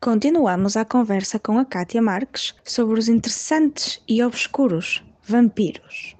Continuamos 0.00 0.76
a 0.76 0.84
conversa 0.84 1.40
com 1.40 1.58
a 1.58 1.64
Kátia 1.64 2.00
Marques 2.00 2.54
sobre 2.64 3.00
os 3.00 3.08
interessantes 3.08 4.00
e 4.06 4.22
obscuros 4.22 5.02
vampiros. 5.24 6.14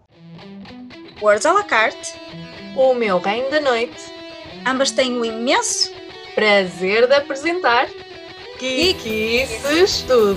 Words 1.22 1.46
à 1.46 1.52
la 1.52 1.62
carte, 1.62 2.12
O 2.76 2.92
meu 2.94 3.18
reino 3.18 3.48
da 3.50 3.60
noite. 3.60 3.96
ambas 4.66 4.90
têm 4.90 5.16
o 5.18 5.24
imenso 5.24 5.92
Prazer 6.34 7.06
de 7.06 7.14
apresentar 7.14 7.88
Kikices 8.58 10.02
do. 10.02 10.34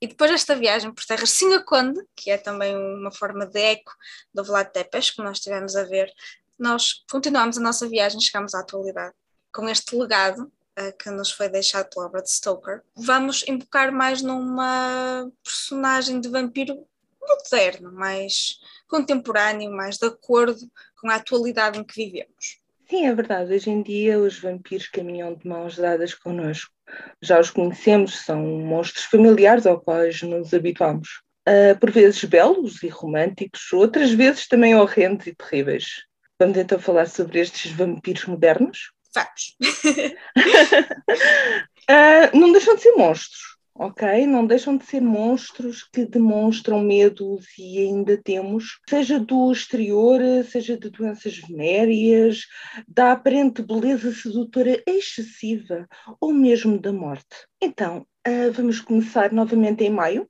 E 0.00 0.06
depois 0.06 0.30
desta 0.30 0.54
viagem 0.54 0.92
por 0.92 1.04
terras 1.04 1.30
Singaconde, 1.30 2.00
que 2.14 2.30
é 2.30 2.36
também 2.36 2.76
uma 2.76 3.10
forma 3.10 3.46
de 3.46 3.58
eco 3.58 3.92
do 4.34 4.44
Vlad 4.44 4.68
Tepes, 4.68 5.10
que 5.10 5.22
nós 5.22 5.38
estivemos 5.38 5.74
a 5.74 5.84
ver, 5.84 6.12
nós 6.58 7.04
continuamos 7.10 7.58
a 7.58 7.60
nossa 7.60 7.88
viagem, 7.88 8.20
chegamos 8.20 8.54
à 8.54 8.60
atualidade. 8.60 9.14
Com 9.52 9.68
este 9.68 9.96
legado 9.96 10.50
eh, 10.76 10.92
que 10.92 11.10
nos 11.10 11.30
foi 11.30 11.48
deixado 11.48 11.88
pela 11.88 12.06
obra 12.06 12.22
de 12.22 12.30
Stoker, 12.30 12.82
vamos 12.94 13.44
invocar 13.48 13.92
mais 13.92 14.22
numa 14.22 15.30
personagem 15.42 16.20
de 16.20 16.28
vampiro 16.28 16.86
moderno, 17.20 17.92
mais 17.92 18.58
contemporâneo, 18.86 19.70
mais 19.70 19.96
de 19.96 20.06
acordo 20.06 20.60
com 21.00 21.10
a 21.10 21.16
atualidade 21.16 21.78
em 21.78 21.84
que 21.84 21.94
vivemos. 21.94 22.60
Sim, 22.88 23.06
é 23.06 23.14
verdade. 23.14 23.52
Hoje 23.52 23.70
em 23.70 23.82
dia 23.82 24.18
os 24.18 24.38
vampiros 24.38 24.88
caminham 24.88 25.34
de 25.34 25.46
mãos 25.46 25.76
dadas 25.76 26.14
connosco. 26.14 26.72
Já 27.20 27.38
os 27.38 27.50
conhecemos, 27.50 28.20
são 28.20 28.42
monstros 28.42 29.04
familiares 29.04 29.66
aos 29.66 29.82
quais 29.84 30.22
nos 30.22 30.54
habituamos. 30.54 31.20
Ah, 31.48 31.74
por 31.80 31.90
vezes 31.90 32.22
belos 32.24 32.82
e 32.82 32.88
românticos, 32.88 33.72
outras 33.72 34.10
vezes 34.10 34.46
também 34.46 34.74
horrendos 34.74 35.26
e 35.26 35.34
terríveis. 35.34 36.04
Vamos 36.40 36.56
então 36.56 36.78
falar 36.78 37.08
sobre 37.08 37.40
estes 37.40 37.72
vampiros 37.72 38.24
modernos? 38.26 38.92
Vamos. 39.14 39.56
Ah, 41.90 42.30
não 42.34 42.52
deixam 42.52 42.76
de 42.76 42.82
ser 42.82 42.92
monstros, 42.92 43.40
ok? 43.74 44.26
Não 44.26 44.46
deixam 44.46 44.76
de 44.76 44.84
ser 44.84 45.00
monstros 45.00 45.82
que 45.82 46.04
demonstram 46.04 46.80
medos 46.80 47.46
e 47.58 47.78
ainda 47.78 48.20
temos, 48.22 48.78
seja 48.86 49.18
do 49.18 49.50
exterior, 49.50 50.20
seja 50.44 50.76
de 50.76 50.90
doenças 50.90 51.38
venéreas, 51.38 52.42
da 52.86 53.12
aparente 53.12 53.62
beleza 53.62 54.12
sedutora 54.12 54.82
excessiva 54.86 55.88
ou 56.20 56.30
mesmo 56.30 56.78
da 56.78 56.92
morte. 56.92 57.48
Então, 57.58 58.06
ah, 58.22 58.50
vamos 58.52 58.82
começar 58.82 59.32
novamente 59.32 59.82
em 59.82 59.88
maio. 59.88 60.28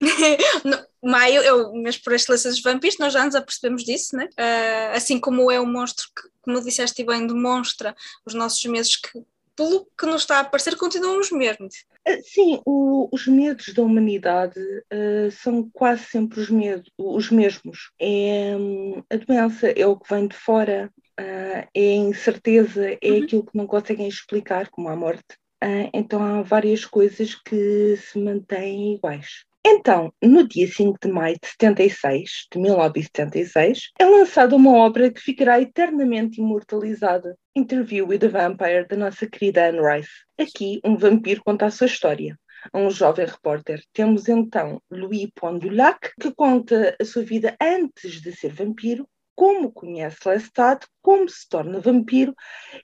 Maio 1.02 1.70
o 1.70 1.76
mês 1.82 1.96
por 1.98 2.12
excelência 2.12 2.50
dos 2.50 2.62
vampiros, 2.62 2.98
nós 2.98 3.12
já 3.12 3.24
nos 3.24 3.34
apercebemos 3.34 3.84
disso, 3.84 4.16
né? 4.16 4.28
Ah, 4.36 4.92
assim 4.94 5.18
como 5.18 5.50
é 5.50 5.58
o 5.60 5.66
monstro 5.66 6.06
que, 6.14 6.28
como 6.42 6.60
disseste 6.62 7.02
bem, 7.04 7.26
demonstra 7.26 7.94
os 8.24 8.34
nossos 8.34 8.64
meses 8.66 8.96
que, 8.96 9.22
pelo 9.56 9.86
que 9.98 10.06
nos 10.06 10.22
está 10.22 10.36
a 10.38 10.40
aparecer, 10.40 10.76
continuam 10.76 11.18
os 11.20 11.30
mesmos. 11.30 11.84
Ah, 12.06 12.16
Sim, 12.22 12.60
o- 12.66 13.08
os 13.12 13.26
medos 13.26 13.72
da 13.74 13.82
humanidade 13.82 14.60
ah, 14.90 15.30
são 15.30 15.68
quase 15.72 16.04
sempre 16.04 16.40
os, 16.40 16.50
medo- 16.50 16.90
os 16.98 17.30
mesmos. 17.30 17.90
É, 17.98 18.56
hum, 18.56 19.02
a 19.10 19.16
doença 19.16 19.68
é 19.70 19.86
o 19.86 19.96
que 19.98 20.12
vem 20.12 20.28
de 20.28 20.36
fora, 20.36 20.90
ah, 21.18 21.68
é 21.74 21.92
a 21.92 21.96
incerteza, 21.96 22.86
é 23.02 23.10
Uhum. 23.10 23.18
aquilo 23.18 23.44
que 23.46 23.56
não 23.56 23.66
conseguem 23.66 24.08
explicar, 24.08 24.68
como 24.70 24.88
a 24.88 24.96
morte. 24.96 25.24
Ah, 25.62 25.90
então 25.92 26.22
há 26.22 26.42
várias 26.42 26.84
coisas 26.84 27.34
que 27.34 27.96
se 27.96 28.18
mantêm 28.18 28.94
iguais. 28.94 29.44
Então, 29.64 30.12
no 30.22 30.48
dia 30.48 30.66
5 30.66 30.98
de 31.02 31.12
maio 31.12 31.36
de 31.40 31.48
76, 31.48 32.46
de 32.50 32.58
1976, 32.58 33.90
é 33.98 34.06
lançada 34.06 34.56
uma 34.56 34.72
obra 34.72 35.10
que 35.10 35.20
ficará 35.20 35.60
eternamente 35.60 36.40
imortalizada. 36.40 37.36
Interview 37.54 38.06
with 38.06 38.20
the 38.20 38.28
Vampire, 38.28 38.88
da 38.88 38.96
nossa 38.96 39.26
querida 39.26 39.68
Anne 39.68 39.80
Rice. 39.80 40.10
Aqui, 40.38 40.80
um 40.82 40.96
vampiro 40.96 41.42
conta 41.44 41.66
a 41.66 41.70
sua 41.70 41.86
história 41.86 42.38
a 42.72 42.78
um 42.78 42.90
jovem 42.90 43.26
repórter. 43.26 43.82
Temos 43.92 44.28
então 44.28 44.82
Louis 44.90 45.28
Pondulac, 45.34 46.10
que 46.20 46.32
conta 46.34 46.96
a 47.00 47.04
sua 47.04 47.22
vida 47.22 47.56
antes 47.60 48.20
de 48.20 48.32
ser 48.32 48.52
vampiro, 48.52 49.08
como 49.34 49.72
conhece 49.72 50.18
Lestat, 50.26 50.86
como 51.00 51.28
se 51.28 51.48
torna 51.48 51.80
vampiro 51.80 52.34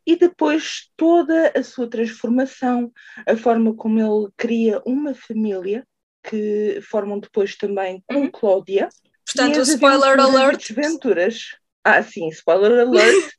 e 0.07 0.17
depois 0.17 0.91
toda 0.97 1.53
a 1.55 1.63
sua 1.63 1.89
transformação, 1.89 2.91
a 3.27 3.37
forma 3.37 3.75
como 3.75 4.01
ele 4.01 4.33
cria 4.37 4.81
uma 4.87 5.15
família 5.15 5.87
que 6.29 6.81
formam 6.83 7.19
depois 7.19 7.57
também 7.57 8.03
com 8.07 8.23
Uhum. 8.23 8.31
Cláudia. 8.31 8.89
Portanto, 9.25 9.61
spoiler 9.63 10.21
aventuras 10.21 10.35
alert, 10.35 10.69
Desventuras. 10.69 11.41
Ah, 11.85 12.03
sim, 12.03 12.29
spoiler 12.29 12.81
alert. 12.81 13.31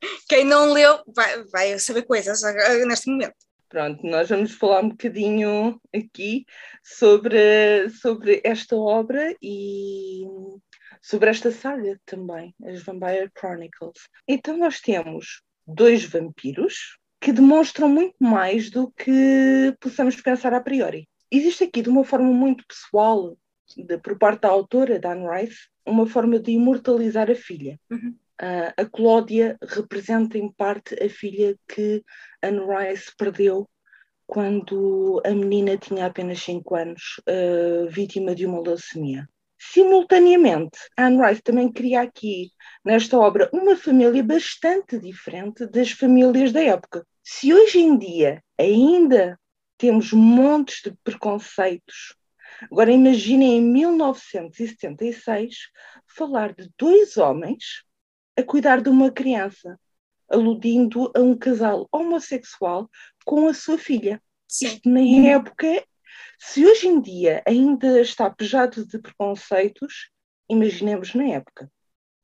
quem 0.28 0.44
não 0.44 0.72
leu 0.72 1.00
vai, 1.14 1.44
vai 1.44 1.78
saber 1.78 2.02
coisas 2.02 2.40
neste 2.86 3.10
momento. 3.10 3.34
Pronto, 3.68 4.06
nós 4.06 4.28
vamos 4.28 4.52
falar 4.52 4.82
um 4.82 4.90
bocadinho 4.90 5.80
aqui 5.94 6.44
sobre, 6.82 7.88
sobre 7.90 8.40
esta 8.44 8.76
obra 8.76 9.34
e 9.42 10.22
sobre 11.02 11.28
esta 11.30 11.50
saga 11.50 12.00
também, 12.06 12.54
as 12.64 12.82
Vampire 12.82 13.30
Chronicles. 13.36 14.08
Então 14.28 14.56
nós 14.56 14.80
temos 14.80 15.42
dois 15.66 16.04
vampiros 16.04 16.98
que 17.20 17.32
demonstram 17.32 17.88
muito 17.88 18.16
mais 18.20 18.70
do 18.70 18.92
que 18.92 19.74
possamos 19.80 20.20
pensar 20.20 20.54
a 20.54 20.60
priori. 20.60 21.08
Existe 21.36 21.64
aqui 21.64 21.82
de 21.82 21.88
uma 21.88 22.04
forma 22.04 22.30
muito 22.32 22.64
pessoal, 22.66 23.36
de- 23.76 23.98
por 23.98 24.18
parte 24.18 24.42
da 24.42 24.48
autora, 24.48 24.98
da 24.98 25.12
Anne 25.12 25.26
Rice, 25.28 25.68
uma 25.86 26.06
forma 26.06 26.38
de 26.38 26.52
imortalizar 26.52 27.30
a 27.30 27.34
filha. 27.34 27.78
Uhum. 27.90 28.14
Ah, 28.40 28.72
a 28.76 28.84
Cláudia 28.84 29.56
representa 29.62 30.38
em 30.38 30.50
parte 30.52 30.94
a 31.02 31.08
filha 31.08 31.56
que 31.68 32.02
Anne 32.42 32.60
Rice 32.60 33.12
perdeu 33.16 33.68
quando 34.26 35.20
a 35.24 35.30
menina 35.30 35.76
tinha 35.76 36.06
apenas 36.06 36.40
5 36.42 36.74
anos, 36.74 37.20
ah, 37.28 37.86
vítima 37.90 38.34
de 38.34 38.46
uma 38.46 38.60
leucemia. 38.60 39.28
Simultaneamente, 39.58 40.78
Anne 40.96 41.20
Rice 41.26 41.42
também 41.42 41.72
cria 41.72 42.02
aqui, 42.02 42.50
nesta 42.84 43.18
obra, 43.18 43.48
uma 43.52 43.76
família 43.76 44.22
bastante 44.22 44.98
diferente 44.98 45.66
das 45.66 45.90
famílias 45.90 46.52
da 46.52 46.62
época. 46.62 47.04
Se 47.22 47.52
hoje 47.52 47.80
em 47.80 47.96
dia 47.98 48.42
ainda 48.58 49.38
temos 49.76 50.12
montes 50.12 50.82
de 50.82 50.92
preconceitos, 51.02 52.14
agora 52.70 52.92
imaginem 52.92 53.58
em 53.58 53.62
1976 53.62 55.56
falar 56.06 56.54
de 56.54 56.70
dois 56.78 57.16
homens 57.16 57.84
a 58.36 58.42
cuidar 58.42 58.80
de 58.80 58.88
uma 58.88 59.10
criança, 59.10 59.78
aludindo 60.28 61.10
a 61.14 61.20
um 61.20 61.36
casal 61.36 61.88
homossexual 61.92 62.90
com 63.24 63.48
a 63.48 63.54
sua 63.54 63.78
filha. 63.78 64.22
Sim. 64.48 64.66
Isto 64.66 64.88
na 64.88 65.00
época, 65.00 65.84
se 66.38 66.64
hoje 66.64 66.88
em 66.88 67.00
dia 67.00 67.42
ainda 67.46 68.00
está 68.00 68.30
pejado 68.30 68.86
de 68.86 68.98
preconceitos, 68.98 70.10
imaginemos 70.48 71.14
na 71.14 71.24
época. 71.28 71.70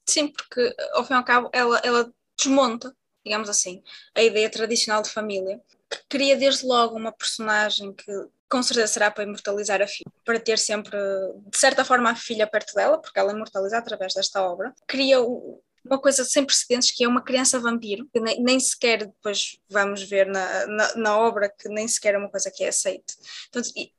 Sim, 0.09 0.29
porque 0.29 0.75
ao 0.93 1.05
fim 1.05 1.15
e 1.15 1.17
ao 1.17 1.25
cabo 1.25 1.51
ela, 1.53 1.81
ela 1.85 2.13
desmonta, 2.37 2.95
digamos 3.25 3.49
assim, 3.49 3.83
a 4.15 4.23
ideia 4.23 4.51
tradicional 4.51 5.03
de 5.03 5.11
família, 5.11 5.61
cria 6.09 6.37
desde 6.37 6.67
logo 6.67 6.97
uma 6.97 7.13
personagem 7.13 7.93
que 7.93 8.13
com 8.49 8.63
certeza 8.63 8.89
será 8.89 9.11
para 9.11 9.25
imortalizar 9.25 9.81
a 9.81 9.87
filha, 9.87 10.11
para 10.25 10.41
ter 10.41 10.59
sempre, 10.59 10.97
de 11.47 11.57
certa 11.57 11.85
forma, 11.85 12.11
a 12.11 12.17
filha 12.17 12.47
perto 12.49 12.75
dela, 12.75 13.01
porque 13.01 13.19
ela 13.19 13.31
é 13.31 13.35
imortaliza 13.35 13.79
através 13.79 14.13
desta 14.13 14.43
obra, 14.43 14.75
cria 14.89 15.21
uma 15.85 15.99
coisa 16.01 16.25
sem 16.25 16.45
precedentes 16.45 16.91
que 16.91 17.05
é 17.05 17.09
uma 17.09 17.23
criança 17.23 17.61
vampiro, 17.61 18.09
que 18.13 18.21
nem, 18.21 18.43
nem 18.43 18.59
sequer 18.59 19.07
depois 19.07 19.59
vamos 19.69 20.03
ver 20.03 20.27
na, 20.27 20.67
na, 20.67 20.97
na 20.97 21.19
obra 21.19 21.49
que 21.49 21.69
nem 21.69 21.87
sequer 21.87 22.15
é 22.15 22.19
uma 22.19 22.29
coisa 22.29 22.51
que 22.51 22.65
é 22.65 22.69
aceite. 22.69 23.17
Portanto, 23.51 23.73
e- 23.77 23.93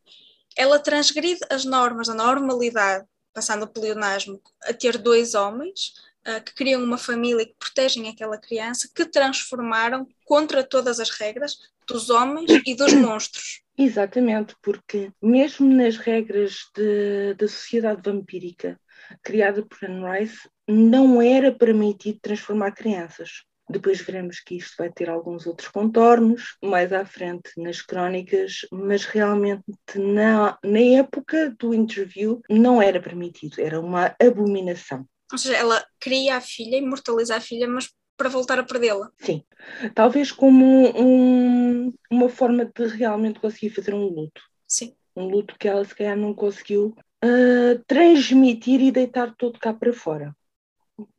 ela 0.57 0.79
transgride 0.79 1.39
as 1.49 1.63
normas 1.63 2.07
da 2.07 2.13
normalidade, 2.13 3.05
passando 3.33 3.63
o 3.63 3.67
pleonasmo, 3.67 4.41
a 4.63 4.73
ter 4.73 4.97
dois 4.97 5.33
homens 5.33 5.93
ah, 6.25 6.41
que 6.41 6.53
criam 6.53 6.83
uma 6.83 6.97
família 6.97 7.43
e 7.43 7.45
que 7.45 7.55
protegem 7.57 8.09
aquela 8.09 8.37
criança, 8.37 8.89
que 8.93 9.05
transformaram 9.05 10.05
contra 10.25 10.61
todas 10.61 10.99
as 10.99 11.09
regras 11.09 11.57
dos 11.87 12.09
homens 12.09 12.49
e 12.65 12.75
dos 12.75 12.93
monstros. 12.93 13.61
Exatamente, 13.77 14.55
porque 14.61 15.11
mesmo 15.21 15.67
nas 15.73 15.97
regras 15.97 16.57
de- 16.75 17.33
da 17.35 17.47
sociedade 17.47 18.01
vampírica 18.03 18.79
criada 19.23 19.65
por 19.65 19.77
Anne 19.83 20.19
Rice, 20.19 20.47
não 20.67 21.21
era 21.21 21.51
permitido 21.51 22.19
transformar 22.21 22.71
crianças. 22.71 23.43
Depois 23.69 24.01
veremos 24.01 24.39
que 24.39 24.55
isto 24.55 24.75
vai 24.77 24.91
ter 24.91 25.09
alguns 25.09 25.45
outros 25.47 25.69
contornos 25.69 26.57
mais 26.61 26.91
à 26.91 27.05
frente 27.05 27.51
nas 27.57 27.81
crónicas, 27.81 28.65
mas 28.71 29.05
realmente 29.05 29.63
na, 29.95 30.57
na 30.63 30.79
época 30.79 31.55
do 31.57 31.73
interview 31.73 32.41
não 32.49 32.81
era 32.81 33.01
permitido, 33.01 33.59
era 33.61 33.79
uma 33.79 34.13
abominação. 34.21 35.05
Ou 35.31 35.37
seja, 35.37 35.55
ela 35.55 35.85
cria 35.99 36.35
a 36.35 36.41
filha, 36.41 36.75
imortaliza 36.75 37.37
a 37.37 37.41
filha, 37.41 37.67
mas 37.67 37.89
para 38.21 38.29
voltar 38.29 38.59
a 38.59 38.63
perdê-la. 38.63 39.09
Sim, 39.17 39.43
talvez 39.95 40.31
como 40.31 40.63
um- 40.95 41.91
uma 42.11 42.29
forma 42.29 42.65
de 42.65 42.85
realmente 42.85 43.39
conseguir 43.39 43.71
fazer 43.71 43.95
um 43.95 44.05
luto. 44.05 44.39
Sim. 44.67 44.93
um 45.13 45.25
luto 45.25 45.55
que 45.59 45.67
ela 45.67 45.83
se 45.83 45.93
calhar 45.93 46.15
não 46.15 46.33
conseguiu 46.33 46.95
ah, 47.21 47.81
transmitir 47.87 48.79
e 48.79 48.91
deitar 48.91 49.35
todo 49.35 49.59
cá 49.59 49.73
para 49.73 49.91
fora, 49.91 50.33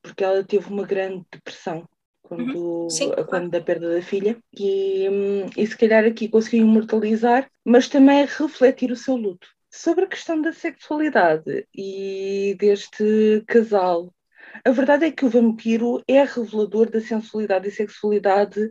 porque 0.01 0.25
ela 0.25 0.43
teve 0.45 0.69
uma 0.69 0.85
grande 0.85 1.25
depressão 1.31 1.87
quando, 2.23 2.89
Sim, 2.91 3.11
quando 3.11 3.27
claro. 3.29 3.51
da 3.51 3.61
perda 3.61 3.95
da 3.95 4.03
filha, 4.03 4.39
e, 4.59 5.09
hum, 5.11 5.47
e 5.57 5.67
se 5.67 5.77
calhar 5.77 6.05
aqui 6.05 6.29
conseguiu 6.29 6.63
imortalizar, 6.67 7.51
mas 7.65 7.89
também 7.89 8.25
refletir 8.25 8.91
o 8.91 8.97
seu 8.97 9.17
luto. 9.17 9.47
Sobre 9.71 10.05
a 10.05 10.09
questão 10.09 10.41
da 10.41 10.53
sexualidade 10.53 11.67
e 11.75 12.57
deste 12.59 13.43
casal, 13.47 14.13
a 14.65 14.71
verdade 14.71 15.07
é 15.07 15.11
que 15.11 15.25
o 15.25 15.31
vampiro 15.31 16.03
é 16.07 16.23
revelador 16.23 16.91
da 16.91 17.01
sensualidade 17.01 17.69
e 17.69 17.73
sexualidade 17.73 18.71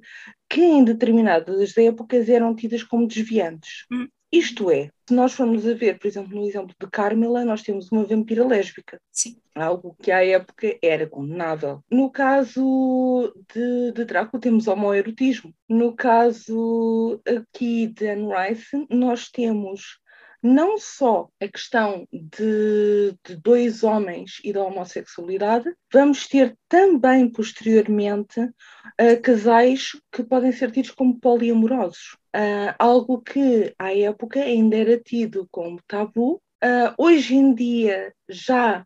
que 0.50 0.62
em 0.62 0.84
determinadas 0.84 1.78
épocas 1.78 2.30
eram 2.30 2.56
tidas 2.56 2.84
como 2.84 3.08
desviantes. 3.08 3.86
Hum. 3.92 4.08
Isto 4.32 4.72
é, 4.72 4.90
se 5.06 5.14
nós 5.14 5.34
formos 5.34 5.68
a 5.68 5.74
ver, 5.74 6.00
por 6.00 6.08
exemplo, 6.08 6.34
no 6.34 6.48
exemplo 6.48 6.74
de 6.80 6.90
Carmela, 6.90 7.44
nós 7.44 7.62
temos 7.64 7.92
uma 7.92 8.06
vampira 8.06 8.48
lésbica 8.48 8.98
Sim. 9.12 9.36
algo 9.54 9.94
que 10.02 10.10
à 10.10 10.26
época 10.26 10.78
era 10.82 11.06
condenável. 11.06 11.84
No 11.92 12.10
caso 12.10 13.34
de, 13.54 13.92
de 13.92 14.06
Drácula, 14.06 14.40
temos 14.40 14.70
homoerotismo. 14.70 15.54
No 15.68 15.94
caso 15.94 17.22
aqui 17.28 17.88
de 17.88 18.08
Anne 18.08 18.30
Rice, 18.34 18.88
nós 18.90 19.30
temos 19.30 20.00
não 20.42 20.78
só 20.78 21.30
a 21.40 21.48
questão 21.48 22.08
de, 22.12 23.16
de 23.26 23.36
dois 23.38 23.84
homens 23.84 24.40
e 24.44 24.52
da 24.52 24.64
homossexualidade, 24.64 25.72
vamos 25.92 26.28
ter 26.28 26.58
também 26.68 27.30
posteriormente 27.30 28.40
uh, 28.40 29.22
casais 29.22 29.92
que 30.12 30.24
podem 30.24 30.52
ser 30.52 30.72
tidos 30.72 30.92
como 30.92 31.20
poliamorosos. 31.20 32.18
Uh, 32.36 32.74
algo 32.80 33.22
que 33.22 33.74
à 33.78 33.94
época 33.94 34.40
ainda 34.40 34.78
era 34.78 34.98
tido 34.98 35.48
como 35.52 35.82
tabu, 35.88 36.42
Uh, 36.64 36.94
hoje 36.96 37.34
em 37.34 37.56
dia 37.56 38.14
já 38.30 38.86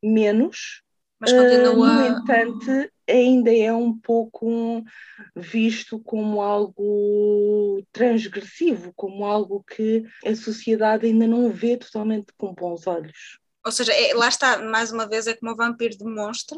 menos, 0.00 0.84
Mas 1.18 1.32
continua. 1.32 1.72
Uh, 1.72 1.94
no 1.94 2.06
entanto, 2.06 2.90
ainda 3.08 3.54
é 3.54 3.72
um 3.72 3.96
pouco 3.98 4.84
visto 5.34 5.98
como 6.00 6.42
algo 6.42 7.82
transgressivo, 7.92 8.92
como 8.94 9.24
algo 9.24 9.64
que 9.64 10.04
a 10.24 10.34
sociedade 10.34 11.06
ainda 11.06 11.26
não 11.26 11.50
vê 11.50 11.76
totalmente 11.76 12.32
com 12.36 12.52
bons 12.52 12.86
olhos. 12.86 13.38
Ou 13.64 13.72
seja, 13.72 13.92
é, 13.92 14.14
lá 14.14 14.28
está, 14.28 14.58
mais 14.58 14.92
uma 14.92 15.08
vez, 15.08 15.26
é 15.26 15.34
como 15.34 15.52
o 15.52 15.56
vampiro 15.56 15.96
demonstra, 15.98 16.56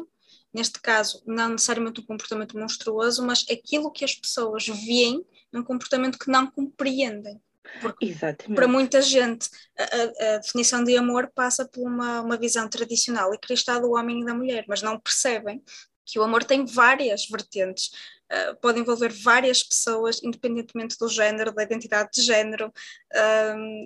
neste 0.53 0.79
caso, 0.81 1.23
não 1.25 1.49
necessariamente 1.49 2.01
um 2.01 2.05
comportamento 2.05 2.57
monstruoso, 2.57 3.25
mas 3.25 3.45
aquilo 3.49 3.91
que 3.91 4.03
as 4.03 4.13
pessoas 4.13 4.67
veem 4.67 5.25
num 5.51 5.63
comportamento 5.63 6.19
que 6.19 6.29
não 6.29 6.51
compreendem. 6.51 7.41
Porque 7.81 8.05
Exatamente. 8.05 8.55
para 8.55 8.67
muita 8.67 9.01
gente, 9.01 9.49
a, 9.77 10.33
a, 10.33 10.37
definição 10.37 10.83
de 10.83 10.97
amor 10.97 11.31
passa 11.33 11.67
por 11.67 11.87
uma, 11.87 12.21
uma 12.21 12.37
visão 12.37 12.67
tradicional 12.67 13.33
e 13.33 13.37
cristal 13.37 13.81
do 13.81 13.91
homem 13.91 14.21
e 14.21 14.25
da 14.25 14.33
mulher, 14.33 14.65
mas 14.67 14.81
não 14.81 14.99
percebem 14.99 15.63
que 16.05 16.19
o 16.19 16.23
amor 16.23 16.43
tem 16.43 16.65
várias 16.65 17.27
vertentes, 17.27 17.91
uh, 18.31 18.55
pode 18.59 18.79
envolver 18.79 19.13
várias 19.13 19.61
pessoas, 19.63 20.21
independentemente 20.23 20.97
do 20.97 21.07
género, 21.07 21.53
da 21.53 21.63
identidade 21.63 22.09
de 22.13 22.21
género, 22.21 22.73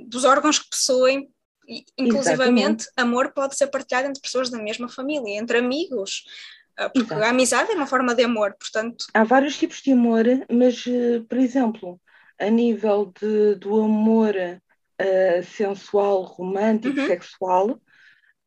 dos 0.08 0.24
órgãos 0.24 0.60
que 0.60 0.70
possuem. 0.70 1.30
E, 1.68 1.86
inclusivamente, 1.98 2.84
Exatamente. 2.84 2.90
amor 2.98 3.32
pode 3.34 3.56
ser 3.56 3.68
partilhado 3.68 4.10
entre 4.10 4.22
pessoas 4.22 4.50
da 4.50 4.58
mesma 4.58 4.90
família, 4.90 5.38
entre 5.38 5.58
amigos, 5.58 6.26
uh, 6.80 6.90
porque 6.94 7.14
Exato. 7.14 7.24
a 7.24 7.30
amizade 7.30 7.72
é 7.72 7.76
uma 7.76 7.88
forma 7.88 8.16
de 8.16 8.24
amor, 8.24 8.56
portanto. 8.60 9.06
Há 9.14 9.24
vários 9.24 9.58
tipos 9.58 9.82
de 9.82 9.92
amor, 9.92 10.26
mas, 10.50 10.84
por 11.28 11.38
exemplo, 11.38 12.02
a 12.48 12.50
nível 12.50 13.12
de, 13.20 13.56
do 13.56 13.82
amor 13.82 14.36
uh, 14.36 15.44
sensual, 15.44 16.24
romântico, 16.24 17.00
Uhum. 17.00 17.02
sexual, 17.02 17.80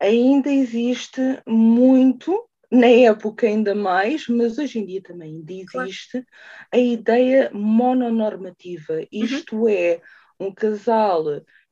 ainda 0.00 0.50
existe 0.50 1.20
muito, 1.46 2.48
na 2.70 2.87
época 2.88 3.46
ainda 3.46 3.75
mais, 3.75 4.28
mas 4.28 4.58
hoje 4.58 4.78
em 4.78 4.87
dia 4.87 5.02
também 5.02 5.37
ainda 5.37 5.52
Claro. 5.64 5.90
existe, 5.93 6.25
a 6.72 6.78
ideia 6.78 7.50
mononormativa, 7.52 9.02
isto 9.12 9.69
é, 9.69 10.00
um 10.38 10.52
casal 10.54 11.25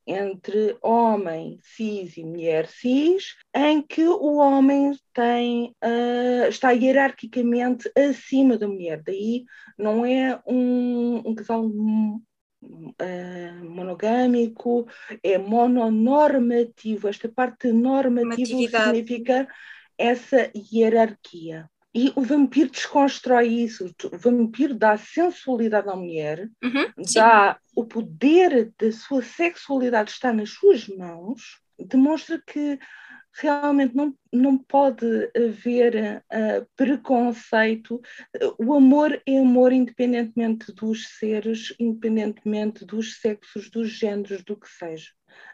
entre 0.06 0.77
homem 0.83 1.59
cis 1.62 2.17
e 2.17 2.25
mulher 2.25 2.67
cis, 2.69 3.35
em 3.55 3.81
que 3.81 4.06
o 4.06 4.37
homem 4.37 4.93
tem, 5.12 5.75
ah, 5.81 6.49
está 6.49 6.73
hierarquicamente 6.73 7.91
acima 7.97 8.59
da 8.59 8.69
mulher. 8.69 9.03
Daí 9.03 9.45
não 9.79 10.05
é 10.05 10.41
um, 10.47 11.23
um 11.29 11.35
casal 11.35 11.65
ah, 12.99 13.65
monogâmico, 13.65 14.87
é 15.23 15.39
mononormativo. 15.39 17.09
Esta 17.09 17.29
parte 17.29 17.73
normativa 17.73 18.47
significa 18.47 19.49
essa 19.97 20.51
hierarquia. 20.55 21.69
E 21.94 22.12
o 22.17 22.23
vampiro 22.23 22.70
desconstrói 22.70 23.46
isso. 23.46 23.94
O 24.12 24.19
vampiro 24.19 24.75
dá 24.75 24.96
sensualidade 24.96 25.88
à 25.88 25.94
mulher, 25.94 26.50
Uhum, 26.62 27.05
sim. 27.05 27.20
dá 27.20 27.58
o 27.76 27.85
poder 27.85 28.73
da 28.79 28.91
sua 28.91 29.23
sexualidade 29.23 30.11
está 30.11 30.32
nas 30.32 30.50
suas 30.50 30.88
mãos, 30.88 31.61
demonstra 31.79 32.43
que 32.44 32.79
realmente 33.37 33.94
não, 33.96 34.14
não 34.32 34.56
pode 34.56 35.05
haver 35.37 36.23
ah, 36.31 36.64
preconceito. 36.76 38.00
O 38.58 38.75
amor 38.75 39.20
é 39.26 39.38
amor 39.38 39.73
independentemente 39.73 40.73
dos 40.73 41.08
seres, 41.19 41.75
independentemente 41.79 42.85
dos 42.85 43.20
sexos, 43.20 43.69
dos 43.70 43.88
géneros, 43.91 44.43
do 44.44 44.56
que 44.56 44.69
seja. 44.69 45.11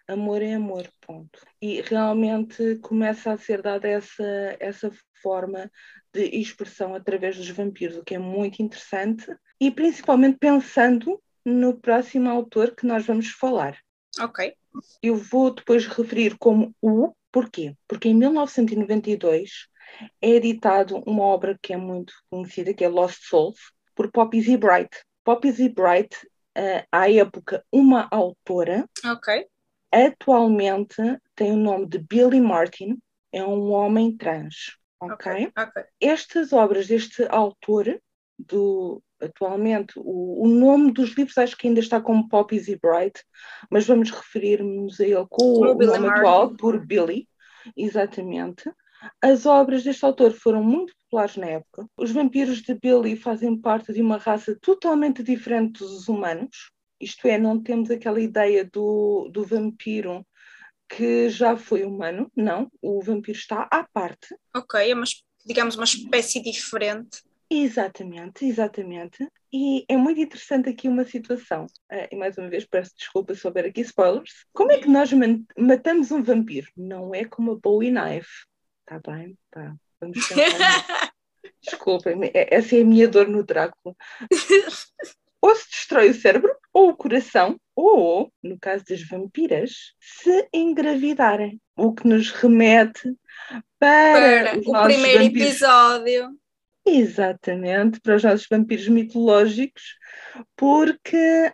Amor 0.06 0.42
é 0.42 0.54
amor, 0.54 0.88
ponto. 1.00 1.40
E 1.62 1.80
realmente 1.82 2.76
começa 2.82 3.32
a 3.32 3.38
ser 3.38 3.62
dada 3.62 3.86
essa, 3.86 4.56
essa 4.58 4.90
forma 5.22 5.70
de 6.12 6.24
expressão 6.24 6.94
através 6.94 7.36
dos 7.36 7.48
vampiros, 7.50 7.96
o 7.96 8.04
que 8.04 8.14
é 8.14 8.18
muito 8.18 8.60
interessante, 8.60 9.26
e 9.60 9.70
principalmente 9.70 10.38
pensando 10.38 11.22
no 11.44 11.78
próximo 11.78 12.28
autor 12.28 12.74
que 12.74 12.86
nós 12.86 13.06
vamos 13.06 13.30
falar. 13.30 13.78
Ok. 14.18 14.54
Eu 15.02 15.16
vou 15.16 15.54
depois 15.54 15.86
referir 15.86 16.36
como 16.38 16.74
o, 16.80 17.12
porquê? 17.30 17.76
Porque 17.86 18.08
em 18.08 18.14
1992 18.14 19.68
é 20.20 20.30
editado 20.30 21.02
uma 21.06 21.22
obra 21.22 21.58
que 21.62 21.72
é 21.72 21.76
muito 21.76 22.12
conhecida, 22.28 22.74
que 22.74 22.84
é 22.84 22.88
Lost 22.88 23.22
Souls, 23.22 23.58
por 23.94 24.10
Poppy 24.10 24.40
Z. 24.40 24.56
Bright. 24.56 24.90
Poppy 25.24 25.52
Z. 25.52 25.68
Bright, 25.70 26.16
eh, 26.54 26.84
à 26.90 27.10
época, 27.10 27.64
uma 27.72 28.08
autora, 28.10 28.88
Ok. 29.04 29.46
Atualmente 29.92 30.96
tem 31.34 31.52
o 31.52 31.56
nome 31.56 31.86
de 31.86 31.98
Billy 31.98 32.40
Martin, 32.40 32.98
é 33.32 33.44
um 33.44 33.70
homem 33.70 34.16
trans. 34.16 34.76
ok? 35.00 35.52
Ok. 35.56 35.84
estas 36.00 36.52
obras 36.52 36.86
deste 36.86 37.24
autor, 37.30 38.00
do, 38.38 39.02
atualmente, 39.20 39.94
o, 39.96 40.44
o 40.44 40.48
nome 40.48 40.92
dos 40.92 41.10
livros 41.14 41.36
acho 41.38 41.56
que 41.56 41.68
ainda 41.68 41.80
está 41.80 42.00
como 42.00 42.28
Poppy 42.28 42.58
Z. 42.58 42.78
Bright, 42.82 43.22
mas 43.70 43.86
vamos 43.86 44.10
referir-nos 44.10 45.00
a 45.00 45.04
ele 45.04 45.26
com 45.28 45.60
o 45.60 45.74
Billy 45.74 45.92
nome 45.92 46.06
Martin. 46.06 46.20
atual, 46.20 46.56
por 46.56 46.84
Billy, 46.84 47.28
exatamente. 47.76 48.70
As 49.22 49.46
obras 49.46 49.82
deste 49.82 50.04
autor 50.04 50.32
foram 50.32 50.62
muito 50.62 50.94
populares 51.04 51.36
na 51.36 51.46
época. 51.46 51.86
Os 51.96 52.10
vampiros 52.10 52.62
de 52.62 52.74
Billy 52.74 53.16
fazem 53.16 53.58
parte 53.58 53.92
de 53.92 54.02
uma 54.02 54.18
raça 54.18 54.56
totalmente 54.60 55.22
diferente 55.22 55.78
dos 55.78 56.08
humanos, 56.08 56.70
isto 57.00 57.26
é, 57.26 57.38
não 57.38 57.60
temos 57.60 57.90
aquela 57.90 58.20
ideia 58.20 58.64
do, 58.64 59.28
do 59.32 59.44
vampiro 59.44 60.26
que 60.88 61.28
já 61.28 61.56
foi 61.56 61.84
humano, 61.84 62.30
não, 62.36 62.70
o 62.82 63.00
vampiro 63.00 63.38
está 63.38 63.68
à 63.70 63.86
parte. 63.92 64.34
Ok, 64.54 64.90
é 64.90 64.94
uma, 64.94 65.04
digamos 65.46 65.76
uma 65.76 65.84
espécie 65.84 66.42
diferente. 66.42 67.22
Exatamente, 67.48 68.44
exatamente. 68.44 69.26
E 69.52 69.84
é 69.88 69.96
muito 69.96 70.20
interessante 70.20 70.68
aqui 70.68 70.88
uma 70.88 71.04
situação. 71.04 71.66
Ah, 71.90 72.08
e 72.10 72.16
mais 72.16 72.38
uma 72.38 72.48
vez 72.48 72.64
peço 72.64 72.92
desculpa 72.96 73.34
se 73.34 73.44
houver 73.46 73.66
aqui 73.66 73.80
spoilers. 73.80 74.46
Como 74.52 74.70
é 74.70 74.78
que 74.78 74.88
nós 74.88 75.10
matamos 75.58 76.12
um 76.12 76.22
vampiro? 76.22 76.68
Não 76.76 77.12
é 77.12 77.24
com 77.24 77.42
uma 77.42 77.56
Bowie 77.56 77.90
knife. 77.90 78.46
Está 78.80 79.00
bem? 79.12 79.36
Tá. 79.50 79.74
Vamos 80.00 80.16
nisso. 80.16 80.34
Desculpem, 81.62 82.30
é- 82.32 82.54
essa 82.54 82.76
é 82.76 82.82
a 82.82 82.84
minha 82.84 83.08
dor 83.08 83.28
no 83.28 83.42
Drácula. 83.44 83.94
Ou 85.42 85.54
se 85.56 85.68
destrói 85.70 86.10
o 86.10 86.14
cérebro, 86.14 86.54
ou 86.72 86.90
o 86.90 86.96
coração, 86.96 87.58
ou, 87.74 88.32
no 88.42 88.58
caso 88.58 88.84
das 88.84 89.02
vampiras, 89.02 89.94
se 90.00 90.48
engravidarem. 90.52 91.60
O 91.76 91.94
que 91.94 92.06
nos 92.06 92.30
remete 92.30 93.14
para, 93.78 94.58
Para 94.60 94.82
o 94.82 94.84
primeiro 94.84 95.24
vampiros 95.24 95.48
episódio. 95.48 96.30
Exatamente, 96.86 98.00
para 98.00 98.16
os 98.16 98.22
nossos 98.24 98.46
vampiros 98.50 98.88
mitológicos, 98.88 99.96
porque 100.56 101.52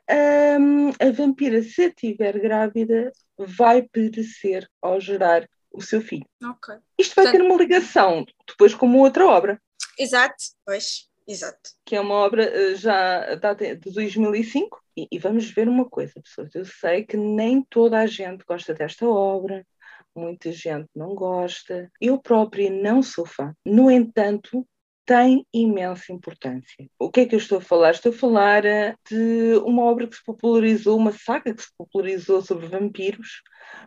hum, 0.60 0.90
a 1.00 1.10
vampira, 1.12 1.62
se 1.62 1.86
estiver 1.86 2.38
grávida, 2.38 3.12
vai 3.38 3.82
perecer 3.82 4.68
ao 4.80 5.00
gerar 5.00 5.48
o 5.70 5.82
seu 5.82 6.00
filho. 6.00 6.26
Ok. 6.42 6.74
Isto 6.98 7.14
vai 7.16 7.24
Portanto- 7.26 7.42
ter 7.42 7.46
uma 7.46 7.56
ligação 7.62 8.24
depois 8.48 8.74
com 8.74 8.86
uma 8.86 8.98
outra 8.98 9.26
obra, 9.26 9.60
Exato, 9.98 10.36
pois, 10.64 11.08
exato. 11.26 11.70
que 11.84 11.96
é 11.96 12.00
uma 12.00 12.14
obra 12.14 12.44
eh, 12.44 12.74
já 12.74 13.34
data 13.34 13.76
de 13.76 13.90
2005. 13.90 14.80
E, 14.96 15.06
e 15.10 15.18
vamos 15.18 15.50
ver 15.50 15.68
uma 15.68 15.88
coisa, 15.88 16.20
pessoas. 16.22 16.54
Eu 16.54 16.64
sei 16.64 17.04
que 17.04 17.16
nem 17.16 17.62
toda 17.62 17.98
a 17.98 18.06
gente 18.06 18.44
gosta 18.44 18.72
desta 18.72 19.06
obra, 19.06 19.66
muita 20.14 20.50
gente 20.52 20.88
não 20.94 21.14
gosta. 21.14 21.90
Eu 22.00 22.18
própria 22.18 22.70
não 22.70 23.02
sou 23.02 23.26
fã. 23.26 23.54
No 23.64 23.90
entanto, 23.90 24.66
tem 25.06 25.46
imensa 25.54 26.12
importância. 26.12 26.90
O 26.98 27.10
que 27.10 27.20
é 27.20 27.26
que 27.26 27.34
eu 27.36 27.38
estou 27.38 27.58
a 27.58 27.60
falar? 27.60 27.92
Estou 27.92 28.10
a 28.10 28.16
falar 28.16 28.64
eh, 28.64 28.94
de 29.08 29.56
uma 29.64 29.84
obra 29.84 30.08
que 30.08 30.16
se 30.16 30.24
popularizou, 30.24 30.96
uma 30.96 31.12
saga 31.12 31.54
que 31.54 31.62
se 31.62 31.68
popularizou 31.78 32.42
sobre 32.42 32.66
vampiros, 32.66 33.40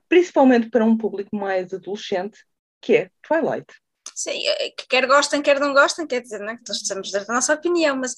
principalmente 0.08 0.70
para 0.70 0.86
um 0.86 0.98
público 0.98 1.36
mais 1.36 1.74
adolescente, 1.74 2.40
que 2.82 2.96
é 2.96 3.12
Twilight. 3.22 3.68
Sim, 4.16 4.48
eh, 4.48 4.74
quer 4.90 5.06
gostem, 5.08 5.42
quer 5.42 5.60
não 5.60 5.74
gostem, 5.74 6.08
quer 6.08 6.22
dizer, 6.22 6.40
não 6.40 6.52
é? 6.52 6.56
que 6.56 6.64
nós 6.68 6.78
estamos 6.78 7.14
a 7.14 7.20
dar 7.20 7.30
a 7.30 7.36
nossa 7.36 7.54
opinião, 7.54 7.98
mas 7.98 8.16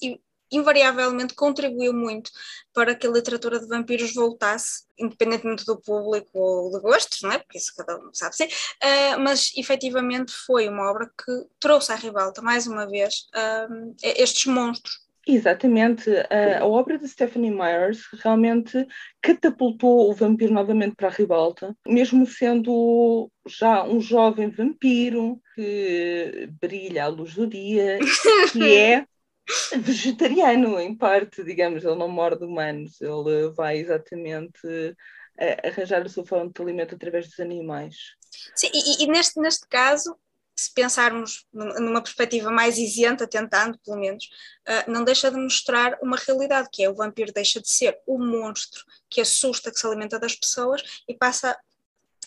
invariavelmente 0.52 1.34
contribuiu 1.34 1.92
muito 1.92 2.30
para 2.72 2.94
que 2.94 3.06
a 3.06 3.10
literatura 3.10 3.58
de 3.58 3.66
vampiros 3.66 4.14
voltasse, 4.14 4.84
independentemente 4.98 5.64
do 5.64 5.80
público 5.80 6.30
ou 6.34 6.70
de 6.70 6.80
gostos, 6.80 7.22
não 7.22 7.32
é? 7.32 7.38
Porque 7.38 7.58
isso 7.58 7.72
cada 7.76 7.98
um 7.98 8.12
sabe 8.12 8.36
ser, 8.36 8.46
uh, 8.46 9.18
mas 9.20 9.52
efetivamente 9.56 10.32
foi 10.32 10.68
uma 10.68 10.90
obra 10.90 11.06
que 11.06 11.32
trouxe 11.58 11.92
à 11.92 11.96
ribalta, 11.96 12.40
mais 12.40 12.66
uma 12.66 12.86
vez, 12.86 13.26
uh, 13.34 13.94
estes 14.02 14.46
monstros. 14.46 15.02
Exatamente, 15.26 16.10
a, 16.10 16.62
a, 16.62 16.66
obra 16.66 16.98
de 16.98 17.06
Stephanie 17.06 17.50
Myers 17.50 18.08
realmente 18.24 18.84
catapultou 19.20 20.10
o 20.10 20.14
vampiro 20.14 20.52
novamente 20.52 20.96
para 20.96 21.06
a 21.06 21.12
ribalta, 21.12 21.76
mesmo 21.86 22.26
sendo 22.26 23.30
já 23.46 23.84
um 23.84 24.00
jovem 24.00 24.50
vampiro 24.50 25.40
que 25.54 26.48
brilha 26.60 27.04
à 27.04 27.06
luz 27.06 27.34
do 27.34 27.46
dia, 27.46 28.00
que 28.52 28.64
é 28.76 29.06
vegetariano, 29.80 30.78
em 30.80 30.94
parte, 30.94 31.42
digamos, 31.42 31.84
ele 31.84 31.96
não 31.96 32.08
morde 32.08 32.44
humanos, 32.44 33.00
ele 33.00 33.50
vai 33.54 33.78
exatamente 33.78 34.66
uh, 34.66 35.68
arranjar 35.68 36.02
a 36.02 36.08
sua 36.08 36.24
forma 36.24 36.50
de 36.50 36.62
alimento 36.62 36.94
através 36.94 37.28
dos 37.28 37.40
animais. 37.40 37.96
Sim, 38.54 38.70
e, 38.72 39.04
e, 39.04 39.06
neste, 39.06 39.40
neste 39.40 39.66
caso, 39.68 40.16
se 40.56 40.72
pensarmos 40.72 41.46
numa 41.52 42.02
perspectiva 42.02 42.50
mais 42.50 42.78
isenta, 42.78 43.26
tentando, 43.26 43.78
pelo 43.84 43.98
menos, 43.98 44.24
uh, 44.68 44.90
não 44.90 45.04
deixa 45.04 45.30
de 45.30 45.36
mostrar 45.36 45.98
uma 46.02 46.16
realidade, 46.16 46.68
que 46.72 46.84
é 46.84 46.90
o 46.90 46.94
vampiro 46.94 47.32
deixa 47.32 47.60
de 47.60 47.68
ser 47.68 47.98
o 48.06 48.18
monstro 48.18 48.84
que 49.08 49.20
assusta, 49.20 49.70
que 49.70 49.78
se 49.78 49.86
alimenta 49.86 50.18
das 50.18 50.34
pessoas 50.34 50.82
e 51.08 51.14
passa 51.14 51.58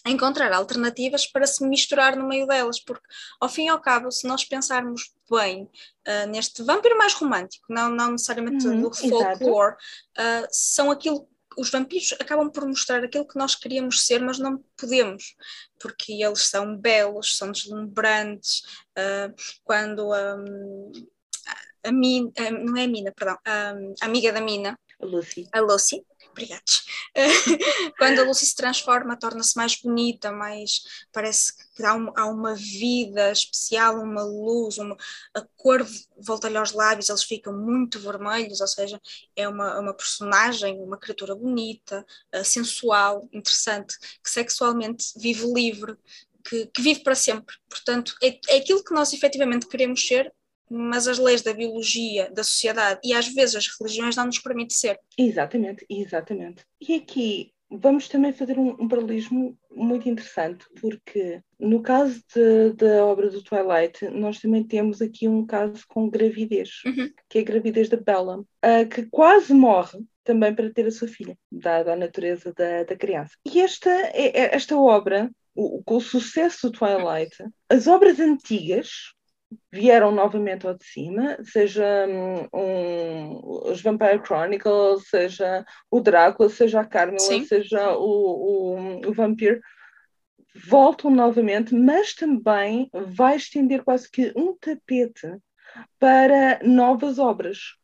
encontrar 0.05 0.53
alternativas 0.53 1.25
para 1.25 1.47
se 1.47 1.65
misturar 1.65 2.15
no 2.15 2.27
meio 2.27 2.45
delas, 2.45 2.79
porque 2.79 3.05
ao 3.39 3.49
fim 3.49 3.65
e 3.65 3.69
ao 3.69 3.81
cabo, 3.81 4.11
se 4.11 4.27
nós 4.27 4.45
pensarmos 4.45 5.13
bem 5.29 5.63
uh, 5.63 6.27
neste 6.29 6.61
vampiro 6.63 6.97
mais 6.97 7.13
romântico, 7.13 7.65
não, 7.69 7.89
não 7.89 8.11
necessariamente 8.11 8.67
uhum, 8.67 8.81
do 8.81 8.93
folklore, 8.93 9.75
uh, 10.17 10.47
são 10.51 10.91
aquilo 10.91 11.27
os 11.57 11.69
vampiros 11.69 12.13
acabam 12.19 12.49
por 12.49 12.67
mostrar 12.67 13.03
aquilo 13.03 13.25
que 13.27 13.37
nós 13.37 13.55
queríamos 13.55 14.05
ser, 14.05 14.19
mas 14.19 14.37
não 14.37 14.63
podemos, 14.77 15.35
porque 15.79 16.21
eles 16.21 16.47
são 16.47 16.75
belos, 16.75 17.37
são 17.37 17.51
deslumbrantes. 17.51 18.63
Uh, 18.91 19.33
quando 19.63 20.09
um, 20.09 20.91
a, 21.83 21.91
Mina, 21.91 22.31
não 22.51 22.75
é 22.75 22.83
a 22.83 22.87
Mina, 22.87 23.13
perdão, 23.15 23.37
a 23.45 24.05
amiga 24.05 24.33
da 24.33 24.41
Mina, 24.41 24.77
a 25.01 25.05
Lucy, 25.05 25.47
a 25.51 25.59
Lucy 25.61 26.05
obrigados. 26.35 26.85
Quando 27.97 28.19
a 28.19 28.23
Lucy 28.23 28.45
se 28.45 28.55
transforma, 28.55 29.17
torna-se 29.17 29.55
mais 29.55 29.75
bonita, 29.77 30.31
mais 30.31 30.83
parece 31.13 31.53
que 31.73 31.83
há 31.83 31.93
uma, 31.93 32.13
há 32.15 32.25
uma 32.25 32.53
vida 32.53 33.31
especial, 33.31 34.01
uma 34.01 34.23
luz, 34.23 34.77
uma, 34.77 34.97
a 35.33 35.41
cor 35.55 35.85
volta-lhe 36.17 36.57
aos 36.57 36.73
lábios, 36.73 37.09
eles 37.09 37.23
ficam 37.23 37.57
muito 37.57 37.99
vermelhos, 37.99 38.59
ou 38.59 38.67
seja, 38.67 39.01
é 39.35 39.47
uma, 39.47 39.79
uma 39.79 39.93
personagem, 39.93 40.81
uma 40.81 40.97
criatura 40.97 41.33
bonita, 41.33 42.05
uh, 42.35 42.43
sensual, 42.43 43.27
interessante, 43.31 43.97
que 44.21 44.29
sexualmente 44.29 45.05
vive 45.15 45.45
livre. 45.53 45.97
Que, 46.47 46.67
que 46.67 46.79
vive 46.79 46.99
para 46.99 47.15
sempre. 47.15 47.55
Portanto, 47.67 48.15
é, 48.21 48.39
é 48.49 48.57
aquilo 48.57 48.83
que 48.83 48.93
nós 48.93 49.11
efetivamente 49.11 49.67
queremos 49.67 50.05
ser, 50.05 50.31
mas 50.69 51.07
as 51.07 51.17
leis 51.17 51.41
da 51.41 51.53
biologia, 51.53 52.29
da 52.31 52.43
sociedade 52.43 52.99
e 53.03 53.13
às 53.13 53.27
vezes 53.27 53.55
as 53.55 53.67
religiões 53.79 54.15
não 54.15 54.25
nos 54.25 54.39
permitem 54.39 54.75
ser. 54.75 54.99
Exatamente, 55.17 55.85
exatamente. 55.89 56.65
E 56.81 56.95
aqui 56.95 57.51
vamos 57.69 58.07
também 58.07 58.31
fazer 58.31 58.57
um, 58.57 58.69
um 58.79 58.87
paralelismo 58.87 59.57
muito 59.71 60.07
interessante, 60.07 60.65
porque 60.79 61.41
no 61.59 61.81
caso 61.81 62.21
da 62.75 63.05
obra 63.05 63.29
do 63.29 63.43
Twilight, 63.43 64.07
nós 64.09 64.39
também 64.39 64.63
temos 64.63 65.01
aqui 65.01 65.27
um 65.27 65.45
caso 65.45 65.83
com 65.87 66.09
gravidez, 66.09 66.81
uhum. 66.85 67.11
que 67.29 67.39
é 67.39 67.41
a 67.41 67.45
gravidez 67.45 67.89
da 67.89 67.97
Bella, 67.97 68.39
uh, 68.39 68.89
que 68.89 69.05
quase 69.07 69.53
morre 69.53 69.99
também 70.23 70.53
para 70.53 70.71
ter 70.71 70.87
a 70.87 70.91
sua 70.91 71.07
filha, 71.07 71.37
dada 71.51 71.93
a 71.93 71.95
natureza 71.95 72.53
da, 72.53 72.83
da 72.83 72.95
criança. 72.95 73.35
E 73.45 73.59
esta, 73.59 73.89
é, 73.89 74.37
é, 74.37 74.55
esta 74.55 74.77
obra, 74.77 75.29
o, 75.53 75.83
com 75.83 75.97
o 75.97 76.01
sucesso 76.01 76.69
do 76.69 76.77
Twilight, 76.77 77.37
as 77.69 77.87
obras 77.87 78.19
antigas 78.19 79.13
vieram 79.71 80.11
novamente 80.11 80.65
ao 80.65 80.73
de 80.73 80.85
cima, 80.85 81.37
seja 81.43 81.85
hum, 82.07 82.47
um, 82.53 83.69
os 83.69 83.81
Vampire 83.81 84.21
Chronicles, 84.25 85.07
seja 85.09 85.65
o 85.91 85.99
Drácula, 85.99 86.49
seja 86.49 86.81
a 86.81 86.85
Carmela, 86.85 87.19
Sim. 87.19 87.45
seja 87.45 87.95
o, 87.97 88.75
o, 88.75 89.09
o 89.09 89.13
Vampiro, 89.13 89.59
voltam 90.67 91.11
novamente, 91.11 91.75
mas 91.75 92.13
também 92.13 92.89
vai 92.93 93.35
estender 93.35 93.83
quase 93.83 94.09
que 94.09 94.31
um 94.35 94.55
tapete 94.57 95.37
para 95.99 96.59
novas 96.63 97.19
obras. 97.19 97.75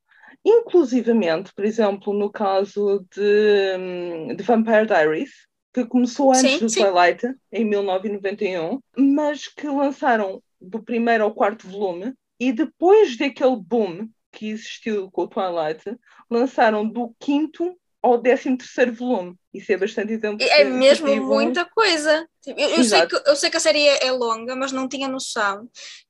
Inclusivamente, 0.43 1.53
por 1.53 1.65
exemplo, 1.65 2.13
no 2.13 2.31
caso 2.31 3.05
de, 3.15 3.77
hum, 3.77 4.35
de 4.35 4.43
Vampire 4.43 4.87
Diaries, 4.87 5.31
que 5.73 5.85
começou 5.85 6.31
antes 6.31 6.53
sim, 6.53 6.59
do 6.59 6.69
sim. 6.69 6.81
Twilight, 6.81 7.35
em 7.51 7.65
1991, 7.65 8.79
mas 8.97 9.47
que 9.47 9.67
lançaram 9.67 10.41
do 10.61 10.81
primeiro 10.81 11.23
ao 11.23 11.33
quarto 11.33 11.67
volume, 11.67 12.13
e 12.39 12.51
depois 12.51 13.17
daquele 13.17 13.55
boom 13.55 14.09
que 14.31 14.49
existiu 14.49 15.11
com 15.11 15.23
o 15.23 15.27
Twilight, 15.27 15.83
lançaram 16.29 16.87
do 16.87 17.13
quinto 17.19 17.75
ao 18.01 18.17
décimo 18.17 18.57
terceiro 18.57 18.93
volume. 18.93 19.35
Isso 19.53 19.71
é 19.71 19.77
bastante 19.77 20.13
exemplo. 20.13 20.45
É 20.49 20.63
mesmo 20.63 21.07
muita 21.23 21.65
coisa. 21.65 22.27
Eu, 22.45 22.55
eu, 22.57 22.83
sei 22.83 23.05
que, 23.05 23.15
eu 23.15 23.35
sei 23.35 23.49
que 23.49 23.57
a 23.57 23.59
série 23.59 23.87
é, 23.87 24.07
é 24.07 24.11
longa, 24.11 24.55
mas 24.55 24.71
não 24.71 24.87
tinha 24.87 25.07
noção 25.07 25.69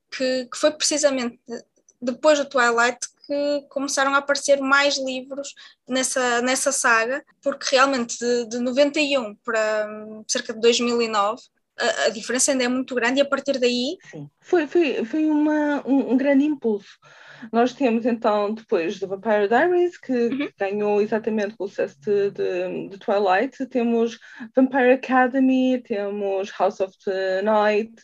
que, 0.10 0.46
que 0.46 0.58
foi 0.58 0.72
precisamente 0.72 1.40
depois 2.02 2.40
do 2.40 2.46
Twilight 2.46 3.00
que 3.26 3.68
começaram 3.70 4.14
a 4.14 4.18
aparecer 4.18 4.60
mais 4.60 4.98
livros 4.98 5.54
nessa, 5.88 6.42
nessa 6.42 6.72
saga, 6.72 7.24
porque 7.42 7.76
realmente 7.76 8.18
de, 8.18 8.46
de 8.50 8.60
91 8.60 9.36
para 9.36 9.88
hum, 9.90 10.24
cerca 10.28 10.54
de 10.54 10.60
2009 10.60 11.42
a, 11.82 12.06
a, 12.06 12.10
diferença 12.10 12.52
ainda 12.52 12.64
é 12.64 12.68
muito 12.68 12.94
grande 12.96 13.20
e 13.20 13.22
a 13.22 13.26
partir 13.26 13.60
daí. 13.60 13.98
Sim, 14.10 14.30
foi, 14.40 14.68
foi, 14.68 15.04
foi 15.06 15.26
uma, 15.26 15.84
um, 15.88 16.12
um 16.12 16.18
grande 16.18 16.46
impulso. 16.46 16.98
Nós 17.52 17.74
temos 17.74 18.06
então 18.06 18.54
depois 18.54 19.00
do 19.00 19.08
Vampire 19.08 19.48
Diaries, 19.48 19.98
que 19.98 20.12
uhum. 20.14 20.50
ganhou 20.60 21.02
exatamente 21.02 21.56
o 21.58 21.68
sucesso 21.68 22.00
de, 22.02 22.32
de, 22.32 22.90
de, 22.90 22.98
Twilight, 23.00 23.66
temos 23.68 24.20
Vampire 24.56 24.92
Academy, 24.92 25.82
temos 25.82 26.52
House 26.52 26.80
of 26.80 26.94
the 27.06 27.42
Night, 27.42 27.96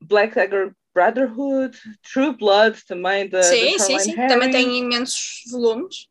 Black 0.00 0.34
Dagger 0.34 0.72
Brotherhood, 0.94 1.76
True 2.02 2.36
Blood 2.36 2.84
também 2.86 3.28
da 3.28 3.42
Sim, 3.42 3.78
sim, 3.78 3.98
sim. 3.98 4.14
Também 4.14 4.50
tem 4.50 4.78
imensos 4.78 5.42
volumes. 5.50 6.08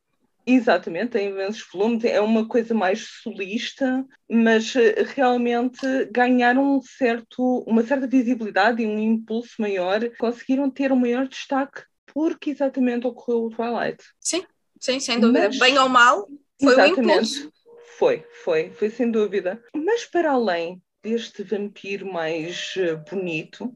Exatamente, 0.50 1.10
tem 1.10 1.28
imensos 1.28 1.68
volumes, 1.70 2.06
é 2.06 2.22
uma 2.22 2.48
coisa 2.48 2.74
mais 2.74 3.06
solista, 3.22 4.06
mas 4.32 4.74
eh, 4.78 5.04
realmente 5.14 5.86
ganharam 6.10 6.78
um 6.78 6.82
certo, 6.82 7.66
uma 7.68 7.84
certa 7.84 8.08
visibilidade 8.08 8.82
e 8.82 8.88
um 8.88 8.98
impulso 8.98 9.56
maior, 9.60 10.10
conseguiram 10.18 10.72
ter 10.72 10.90
um 10.94 10.96
maior 10.96 11.28
destaque 11.28 11.84
porque 12.14 12.52
exatamente 12.52 13.06
ocorreu 13.06 13.44
o 13.44 13.50
Twilight. 13.50 14.02
Sim, 14.22 14.46
sim, 14.80 15.02
sem 15.02 15.20
dúvida. 15.20 15.50
Mas, 15.50 15.60
Bem 15.60 15.78
ou 15.78 15.90
mal, 15.90 16.26
foi 16.62 16.72
exatamente, 16.72 17.02
um 17.02 17.12
impulso. 17.12 17.54
Foi, 17.98 18.26
foi, 18.46 18.72
foi 18.72 18.90
sem 18.90 19.12
dúvida. 19.12 19.62
Mas 19.76 20.06
para 20.06 20.32
além 20.32 20.82
deste 21.04 21.44
vampiro 21.44 22.10
mais 22.10 22.74
eh, 22.78 22.96
bonito, 22.96 23.76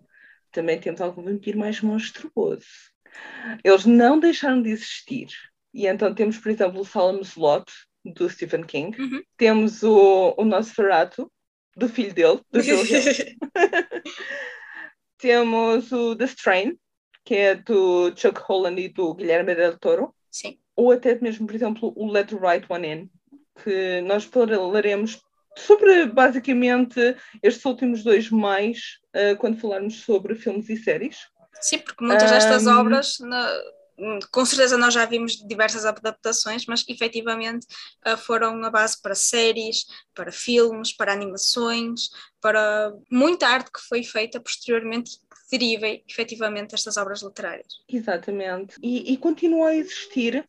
também 0.53 0.79
temos 0.79 1.01
algum 1.01 1.21
vampiro 1.21 1.59
mais 1.59 1.81
monstruoso. 1.81 2.65
Eles 3.61 3.85
não 3.85 4.17
deixaram 4.17 4.61
de 4.61 4.69
existir 4.69 5.27
e 5.73 5.87
então 5.87 6.13
temos, 6.13 6.37
por 6.37 6.51
exemplo, 6.51 6.81
o 6.81 6.85
Solemn 6.85 7.21
Slot, 7.21 7.71
do 8.05 8.29
Stephen 8.29 8.63
King. 8.63 8.99
Uhum. 8.99 9.23
Temos 9.37 9.83
o, 9.83 10.33
o 10.37 10.45
Nosferatu, 10.45 11.31
do 11.75 11.87
filho 11.87 12.13
dele, 12.13 12.41
do 12.51 12.61
Phil 12.63 12.79
temos 15.17 15.91
o 15.91 16.15
The 16.15 16.25
Strain, 16.25 16.77
que 17.23 17.35
é 17.35 17.55
do 17.55 18.11
Chuck 18.15 18.41
Holland 18.41 18.81
e 18.81 18.89
do 18.89 19.13
Guilherme 19.13 19.53
Del 19.55 19.77
Toro. 19.77 20.13
Sim. 20.29 20.57
Ou 20.75 20.91
até 20.91 21.19
mesmo, 21.19 21.45
por 21.45 21.55
exemplo, 21.55 21.93
o 21.95 22.11
Let 22.11 22.29
the 22.29 22.35
Right 22.35 22.65
One 22.67 22.87
In, 22.87 23.09
que 23.63 24.01
nós 24.01 24.23
falaremos 24.23 25.21
sobre 25.57 26.07
basicamente 26.07 27.15
estes 27.43 27.63
últimos 27.65 28.03
dois 28.03 28.29
mais 28.29 28.99
uh, 29.15 29.37
quando 29.37 29.59
falarmos 29.59 30.01
sobre 30.01 30.33
filmes 30.33 30.69
e 30.69 30.77
séries. 30.77 31.17
Sim, 31.59 31.79
porque 31.79 32.03
muitas 32.03 32.31
destas 32.31 32.65
um... 32.65 32.71
obras 32.71 33.17
na 33.19 33.51
com 34.31 34.45
certeza 34.45 34.77
nós 34.77 34.93
já 34.93 35.05
vimos 35.05 35.35
diversas 35.47 35.85
adaptações, 35.85 36.65
mas 36.65 36.83
efetivamente 36.87 37.67
uh, 38.07 38.17
foram 38.17 38.63
a 38.63 38.69
base 38.69 38.99
para 39.01 39.15
séries, 39.15 39.85
para 40.13 40.31
filmes, 40.31 40.91
para 40.91 41.13
animações, 41.13 42.09
para 42.41 42.93
muita 43.11 43.47
arte 43.47 43.71
que 43.71 43.81
foi 43.81 44.03
feita 44.03 44.39
posteriormente 44.39 45.11
que 45.11 45.57
deriva 45.57 45.87
efetivamente 46.09 46.73
estas 46.73 46.97
obras 46.97 47.21
literárias. 47.21 47.67
Exatamente. 47.87 48.75
E, 48.81 49.13
e 49.13 49.17
continua 49.17 49.69
a 49.69 49.75
existir 49.75 50.43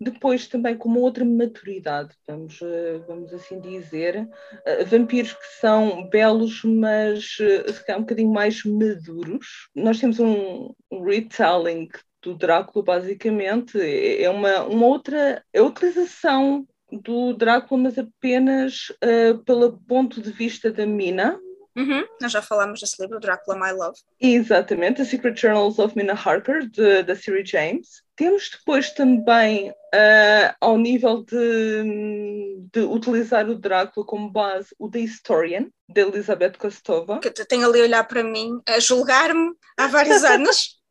depois 0.00 0.46
também 0.46 0.76
com 0.76 0.88
uma 0.88 1.00
outra 1.00 1.24
maturidade, 1.24 2.14
vamos, 2.26 2.60
eh, 2.62 2.98
vamos 3.06 3.34
assim 3.34 3.60
dizer, 3.60 4.22
uh, 4.22 4.86
vampiros 4.86 5.32
que 5.32 5.46
são 5.60 6.08
belos, 6.08 6.62
mas 6.62 7.36
se 7.36 7.84
calhar 7.84 7.98
um 7.98 8.04
bocadinho 8.04 8.32
mais 8.32 8.62
maduros. 8.64 9.68
Nós 9.74 9.98
temos 9.98 10.20
um 10.20 10.72
retelling 11.04 11.88
do 12.24 12.34
Drácula, 12.34 12.84
basicamente, 12.84 13.78
é 13.78 14.28
uma, 14.30 14.64
uma 14.64 14.86
outra 14.86 15.44
é 15.52 15.58
a 15.58 15.64
utilização 15.64 16.66
do 16.90 17.34
Drácula, 17.34 17.82
mas 17.82 17.98
apenas 17.98 18.88
uh, 19.02 19.38
pelo 19.44 19.78
ponto 19.86 20.20
de 20.20 20.32
vista 20.32 20.72
da 20.72 20.86
Mina. 20.86 21.38
Uhum. 21.76 22.06
Nós 22.20 22.30
já 22.30 22.40
falámos 22.40 22.80
desse 22.80 23.02
livro, 23.02 23.18
Drácula 23.18 23.58
My 23.58 23.72
Love. 23.72 23.98
Exatamente, 24.20 24.98
The 24.98 25.04
Secret 25.04 25.36
Journals 25.36 25.78
of 25.80 25.96
Mina 25.96 26.14
Harker, 26.14 26.70
da 27.04 27.16
Siri 27.16 27.44
James. 27.44 28.02
Temos 28.14 28.48
depois 28.48 28.90
também, 28.90 29.70
uh, 29.70 30.54
ao 30.60 30.78
nível 30.78 31.24
de, 31.24 32.62
de, 32.72 32.80
utilizar 32.80 33.50
o 33.50 33.56
Drácula 33.56 34.06
como 34.06 34.30
base, 34.30 34.68
o 34.78 34.88
The 34.88 35.00
Historian, 35.00 35.66
de 35.88 36.00
Elizabeth 36.00 36.52
Kostova. 36.52 37.18
Que 37.18 37.30
tem 37.30 37.64
ali 37.64 37.80
a 37.80 37.84
olhar 37.84 38.04
para 38.04 38.22
mim, 38.22 38.60
a 38.68 38.78
julgar-me 38.78 39.52
há 39.76 39.88
vários 39.88 40.22
anos. 40.24 40.83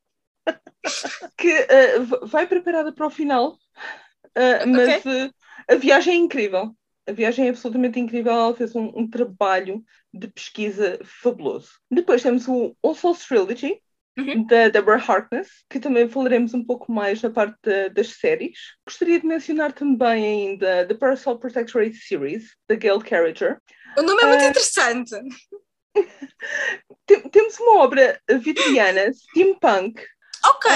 Que 1.38 1.62
uh, 1.62 2.28
vai 2.28 2.48
preparada 2.48 2.92
para 2.92 3.08
o 3.08 3.12
final, 3.12 3.54
uh, 3.54 4.68
mas 4.68 5.00
okay. 5.00 5.32
a 5.70 5.76
viagem 5.76 6.14
é 6.14 6.18
incrível. 6.18 6.76
A 7.08 7.12
viagem 7.12 7.48
é 7.48 7.50
absolutamente 7.50 8.00
incrível. 8.00 8.32
Ela 8.32 8.56
fez 8.56 8.76
um, 8.76 8.92
um 8.96 9.10
trabalho 9.10 9.84
de 10.14 10.28
pesquisa 10.28 11.00
fabuloso. 11.04 11.72
Depois 11.92 12.24
temos 12.24 12.48
o 12.48 12.76
All 12.82 12.96
Souls 12.96 13.26
Trilogy, 13.26 13.82
Uhum. 14.16 14.46
da 14.46 14.70
Deborah 14.70 15.04
Harkness, 15.04 15.50
que 15.68 15.80
também 15.80 16.08
falaremos 16.08 16.54
um 16.54 16.64
pouco 16.64 16.92
mais 16.92 17.20
na 17.24 17.32
parte 17.32 17.58
de, 17.64 17.90
das 17.90 18.10
séries. 18.10 18.60
Gostaria 18.86 19.20
de 19.20 19.26
mencionar 19.26 19.74
também 19.74 20.52
ainda 20.52 20.86
The 20.86 20.94
Parasol 20.94 21.40
Protectorate 21.40 21.96
Series, 21.96 22.56
da 22.70 22.76
Gail 22.76 23.00
Carriger. 23.00 23.58
O 23.98 24.04
nome 24.04 24.22
é 24.22 24.28
muito 24.28 24.44
uh, 24.44 24.50
interessante. 24.50 25.16
temos 27.32 27.60
uma 27.60 27.80
obra 27.80 28.20
vitoriana, 28.40 29.12
steampunk. 29.14 30.00
Ok. 30.46 30.72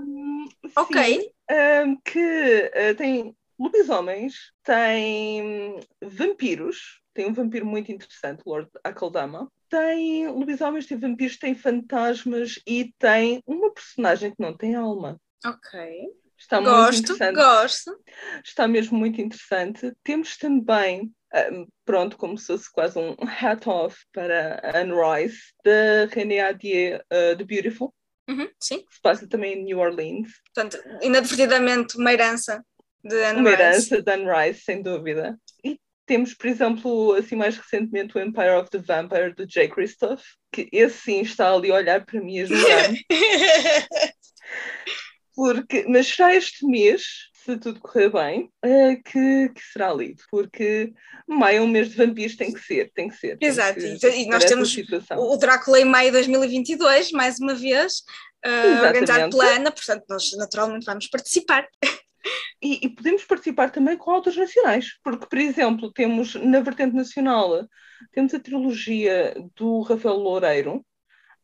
Um, 0.00 0.48
ok. 0.76 1.20
Sim, 1.20 1.30
um, 1.50 1.96
que 2.00 2.70
uh, 2.74 2.96
tem 2.96 3.36
lobisomens, 3.58 4.52
tem 4.62 5.80
vampiros, 6.00 7.00
tem 7.12 7.26
um 7.26 7.32
vampiro 7.32 7.66
muito 7.66 7.90
interessante, 7.90 8.42
Lord 8.46 8.70
Akaldama. 8.84 9.50
Tem 9.68 10.28
lobisomens, 10.28 10.86
tem 10.86 10.98
vampiros, 10.98 11.36
tem 11.36 11.54
fantasmas 11.54 12.60
e 12.66 12.94
tem 12.98 13.42
uma 13.46 13.72
personagem 13.72 14.30
que 14.30 14.40
não 14.40 14.56
tem 14.56 14.74
alma. 14.74 15.20
Ok. 15.44 16.08
Está 16.38 16.60
gosto, 16.60 17.18
gosto. 17.34 18.00
Está 18.44 18.68
mesmo 18.68 18.96
muito 18.96 19.20
interessante. 19.20 19.92
Temos 20.04 20.36
também, 20.36 21.12
pronto, 21.84 22.16
como 22.16 22.38
se 22.38 22.46
fosse 22.46 22.72
quase 22.72 22.96
um 22.96 23.16
hat 23.20 23.68
off 23.68 23.98
para 24.12 24.60
Anne 24.72 24.92
Rice, 24.92 25.52
da 25.64 26.06
René 26.08 26.40
Adier, 26.40 27.04
uh, 27.12 27.36
The 27.36 27.44
Beautiful. 27.44 27.92
Uhum, 28.28 28.48
sim. 28.60 28.84
Passa 29.02 29.26
também 29.28 29.54
em 29.54 29.64
New 29.64 29.78
Orleans. 29.78 30.28
Portanto, 30.54 30.78
inadvertidamente 31.02 31.96
uma 31.96 32.12
herança 32.12 32.62
de 33.02 33.16
Anne 33.24 33.40
uma 33.40 33.50
Rice. 33.50 33.62
herança 33.62 34.02
de 34.02 34.12
Anne 34.12 34.26
Rice, 34.30 34.60
sem 34.64 34.82
dúvida. 34.82 35.38
E 35.64 35.78
temos, 36.04 36.34
por 36.34 36.46
exemplo, 36.46 37.12
assim 37.14 37.36
mais 37.36 37.56
recentemente 37.56 38.16
o 38.16 38.20
Empire 38.20 38.56
of 38.56 38.70
the 38.70 38.78
Vampire 38.78 39.34
de 39.34 39.46
Jay 39.48 39.68
Christoph, 39.68 40.22
que 40.52 40.68
esse 40.72 40.98
sim 40.98 41.20
está 41.20 41.52
ali 41.52 41.70
a 41.70 41.74
olhar 41.76 42.04
para 42.04 42.20
mim 42.20 42.40
a 42.40 42.44
julgar-me. 42.44 43.04
porque, 45.34 45.84
mas 45.88 46.08
será 46.08 46.34
este 46.34 46.66
mês, 46.66 47.04
se 47.48 47.58
tudo 47.58 47.80
correr 47.80 48.10
bem, 48.10 48.50
uh, 48.64 49.02
que, 49.02 49.48
que, 49.48 49.62
será 49.72 49.92
lido, 49.94 50.22
porque 50.30 50.92
maio 51.26 51.58
é 51.58 51.60
um 51.62 51.68
mês 51.68 51.88
de 51.88 51.96
vampiros, 51.96 52.36
tem 52.36 52.52
que 52.52 52.60
ser, 52.60 52.92
tem 52.94 53.08
que 53.08 53.16
ser. 53.16 53.38
Tem 53.38 53.48
Exato, 53.48 53.80
que, 53.80 54.08
e, 54.08 54.28
nós 54.28 54.44
temos 54.44 54.76
o 55.16 55.36
Drácula 55.38 55.80
em 55.80 55.84
maio 55.84 56.08
de 56.08 56.18
2022, 56.18 57.10
mais 57.12 57.38
uma 57.38 57.54
vez, 57.54 58.02
uh, 58.44 58.84
organizado 58.84 59.30
pela 59.30 59.56
Ana, 59.56 59.70
portanto 59.70 60.04
nós 60.08 60.30
naturalmente 60.36 60.84
vamos 60.84 61.08
participar. 61.08 61.66
E, 62.60 62.84
e, 62.84 62.88
podemos 62.88 63.24
participar 63.24 63.70
também 63.70 63.96
com 63.96 64.10
autores 64.10 64.36
nacionais, 64.36 64.88
porque, 65.02 65.24
por 65.24 65.38
exemplo, 65.38 65.92
temos 65.92 66.34
na 66.34 66.60
vertente 66.60 66.94
nacional, 66.94 67.64
temos 68.12 68.34
a 68.34 68.40
trilogia 68.40 69.34
do 69.54 69.80
Rafael 69.82 70.16
Loureiro, 70.16 70.84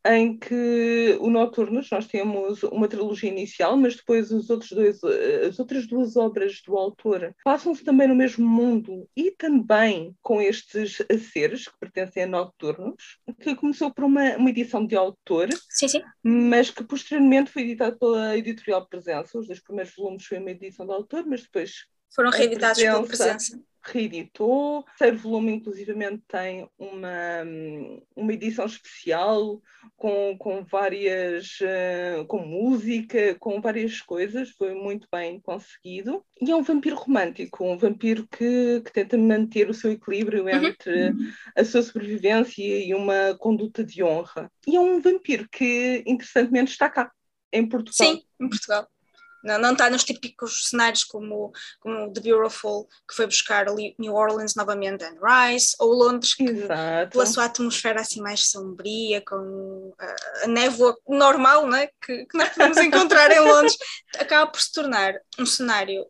em 0.06 0.36
que 0.36 1.16
o 1.20 1.30
Noturnos 1.30 1.88
nós 1.90 2.06
temos 2.06 2.62
uma 2.64 2.86
trilogia 2.86 3.30
inicial, 3.30 3.76
mas 3.76 3.96
depois 3.96 4.30
os 4.30 4.50
outros 4.50 4.70
dois, 4.70 5.02
as 5.02 5.58
outras 5.58 5.86
duas 5.86 6.16
obras 6.16 6.60
do 6.62 6.76
autor 6.76 7.34
passam-se 7.42 7.82
também 7.82 8.06
no 8.06 8.14
mesmo 8.14 8.46
mundo 8.46 9.08
e 9.16 9.30
também 9.30 10.14
com 10.22 10.42
estes 10.42 10.98
seres 11.32 11.68
que 11.68 11.78
pertencem 11.78 12.24
a 12.24 12.26
Noturnos, 12.26 13.18
que 13.40 13.56
começou 13.56 13.92
por 13.92 14.04
uma, 14.04 14.36
uma 14.36 14.50
edição 14.50 14.86
de 14.86 14.94
autor, 14.94 15.48
sim, 15.70 15.88
sim. 15.88 16.02
mas 16.22 16.70
que 16.70 16.84
posteriormente 16.84 17.50
foi 17.50 17.62
editado 17.62 17.98
pela 17.98 18.36
editorial 18.36 18.86
Presença. 18.86 19.38
Os 19.38 19.46
dois 19.46 19.60
primeiros 19.60 19.94
volumes 19.94 20.26
foi 20.26 20.38
uma 20.38 20.50
edição 20.50 20.86
de 20.86 20.92
autor, 20.92 21.24
mas 21.26 21.42
depois 21.42 21.86
foram 22.14 22.30
reeditados 22.30 22.82
pela 22.82 23.02
Presença 23.06 23.58
reeditou. 23.84 24.78
O 24.78 24.82
terceiro 24.82 25.18
volume, 25.18 25.52
inclusivamente, 25.52 26.22
tem 26.28 26.68
uma, 26.78 27.44
uma 28.14 28.32
edição 28.32 28.66
especial 28.66 29.60
com, 29.96 30.36
com 30.38 30.64
várias, 30.64 31.58
uh, 31.60 32.24
com 32.26 32.38
música, 32.38 33.34
com 33.36 33.60
várias 33.60 34.00
coisas, 34.00 34.50
foi 34.50 34.74
muito 34.74 35.08
bem 35.12 35.40
conseguido. 35.40 36.24
E 36.40 36.50
é 36.50 36.56
um 36.56 36.62
vampiro 36.62 36.96
romântico, 36.96 37.64
um 37.64 37.76
vampiro 37.76 38.26
que, 38.28 38.80
que 38.84 38.92
tenta 38.92 39.16
manter 39.16 39.68
o 39.68 39.74
seu 39.74 39.92
equilíbrio 39.92 40.44
uhum. 40.44 40.48
entre 40.48 41.10
uhum. 41.10 41.32
a 41.56 41.64
sua 41.64 41.82
sobrevivência 41.82 42.62
e 42.62 42.94
uma 42.94 43.34
conduta 43.38 43.84
de 43.84 44.02
honra. 44.02 44.50
E 44.66 44.76
é 44.76 44.80
um 44.80 45.00
vampiro 45.00 45.48
que, 45.50 46.02
interessantemente, 46.06 46.72
está 46.72 46.88
cá, 46.88 47.10
em 47.52 47.68
Portugal. 47.68 48.14
Sim, 48.14 48.22
em 48.40 48.48
Portugal. 48.48 48.88
Não, 49.44 49.58
não 49.58 49.72
está 49.72 49.90
nos 49.90 50.02
típicos 50.02 50.70
cenários 50.70 51.04
como, 51.04 51.52
como 51.78 52.12
The 52.12 52.20
Beautiful, 52.20 52.88
que 53.08 53.14
foi 53.14 53.26
buscar 53.26 53.68
ali 53.68 53.94
New 53.98 54.14
Orleans 54.14 54.54
novamente, 54.54 55.04
Anne 55.04 55.18
Rice, 55.22 55.76
ou 55.78 55.92
Londres, 55.92 56.34
que 56.34 56.44
Exato. 56.44 57.10
pela 57.10 57.26
sua 57.26 57.44
atmosfera 57.44 58.00
assim 58.00 58.20
mais 58.20 58.48
sombria, 58.50 59.22
com 59.24 59.92
a, 59.98 60.44
a 60.44 60.48
névoa 60.48 60.96
normal 61.06 61.66
né, 61.68 61.88
que, 62.04 62.24
que 62.24 62.38
nós 62.38 62.48
podemos 62.48 62.78
encontrar 62.82 63.30
em 63.30 63.40
Londres, 63.40 63.76
acaba 64.18 64.50
por 64.50 64.60
se 64.60 64.72
tornar 64.72 65.14
um 65.38 65.44
cenário 65.44 66.06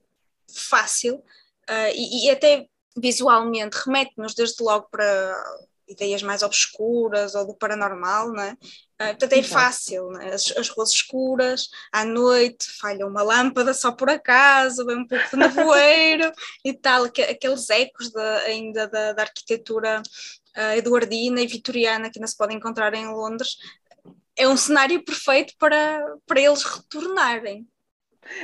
fácil 0.55 1.17
uh, 1.17 1.93
e, 1.93 2.27
e 2.27 2.31
até 2.31 2.67
visualmente 2.97 3.77
remete-nos 3.85 4.35
desde 4.35 4.63
logo 4.63 4.87
para 4.91 5.45
ideias 5.89 6.23
mais 6.23 6.43
obscuras 6.43 7.35
ou 7.35 7.47
do 7.47 7.55
paranormal, 7.55 8.33
né? 8.33 8.57
Uh, 9.05 9.19
portanto, 9.19 9.33
é 9.33 9.43
fácil, 9.43 10.09
né? 10.11 10.33
as, 10.33 10.53
as, 10.57 10.69
ruas 10.69 10.91
escuras, 10.91 11.69
à 11.93 12.05
noite, 12.05 12.67
falha 12.81 13.07
uma 13.07 13.23
lâmpada 13.23 13.75
só 13.75 13.93
por 13.93 14.09
acaso, 14.09 14.87
vem 14.87 14.99
um 14.99 15.07
pouco 15.07 15.25
de 15.31 15.37
nevoeiro 15.37 16.33
e 16.65 16.73
tal, 16.73 17.05
aqueles 17.05 17.71
ecos 17.71 18.11
de, 18.11 18.21
ainda 18.47 18.87
da, 18.89 19.13
da 19.13 19.23
arquitetura 19.23 20.03
uh, 20.57 20.77
eduardina 20.77 21.41
e 21.41 21.47
vitoriana 21.47 22.11
que 22.11 22.19
ainda 22.19 22.27
se 22.27 22.37
podem 22.37 22.57
encontrar 22.57 22.95
em 22.95 23.07
Londres. 23.07 23.57
É 24.37 24.49
um 24.49 24.57
cenário 24.57 25.05
perfeito 25.05 25.55
para, 25.59 26.17
para 26.27 26.41
eles 26.41 26.63
retornarem. 26.65 27.67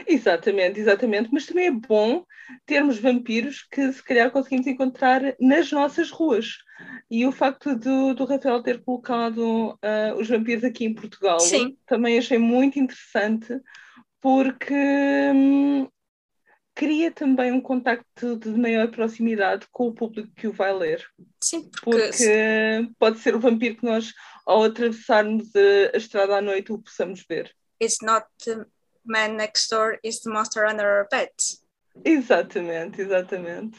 Exatamente, 0.07 0.81
exatamente. 0.81 1.29
Mas 1.33 1.47
também 1.47 1.67
é 1.67 1.71
bom 1.71 2.25
termos 2.67 2.99
vampiros 2.99 3.63
que 3.63 3.93
se 3.93 4.03
calhar 4.03 4.31
conseguimos 4.31 4.67
encontrar 4.67 5.35
nas 5.41 5.71
nossas 5.71 6.11
ruas. 6.11 6.59
E 7.11 7.27
o 7.27 7.33
facto 7.33 7.75
do, 7.75 8.15
do 8.15 8.25
Rafael 8.25 8.63
ter 8.63 8.83
colocado 8.83 9.71
uh, 9.71 10.19
os 10.19 10.29
vampiros 10.29 10.65
aqui 10.65 10.85
em 10.85 10.95
Portugal 10.95 11.41
Sim. 11.41 11.77
também 11.87 12.19
achei 12.19 12.39
muito 12.39 12.79
interessante 12.79 13.61
porque 14.21 14.75
hum, 15.35 15.89
cria 16.75 17.11
também 17.11 17.53
um 17.53 17.61
contacto 17.61 18.37
de 18.37 18.51
maior 18.51 18.89
proximidade 18.91 19.67
com 19.71 19.89
o 19.89 19.95
público 19.95 20.31
que 20.35 20.47
o 20.47 20.53
vai 20.53 20.73
ler. 20.73 21.05
Sim, 21.43 21.71
porque... 21.83 22.01
porque 22.01 22.93
pode 22.99 23.19
ser 23.19 23.35
o 23.35 23.41
vampiro 23.41 23.77
que 23.77 23.85
nós, 23.85 24.13
ao 24.47 24.65
atravessarmos 24.65 25.51
a, 25.55 25.95
a 25.95 25.99
estrada 25.99 26.37
à 26.37 26.41
noite, 26.41 26.73
o 26.73 26.79
possamos 26.79 27.25
ver. 27.29 27.55
It's 27.83 27.99
not 28.03 28.27
man 29.05 29.37
next 29.37 29.71
door, 29.71 29.99
it's 30.05 30.21
the 30.21 30.31
monster 30.31 30.67
under 30.67 30.87
our 30.87 31.09
bed. 31.11 31.31
Exatamente, 32.05 33.01
exatamente. 33.01 33.79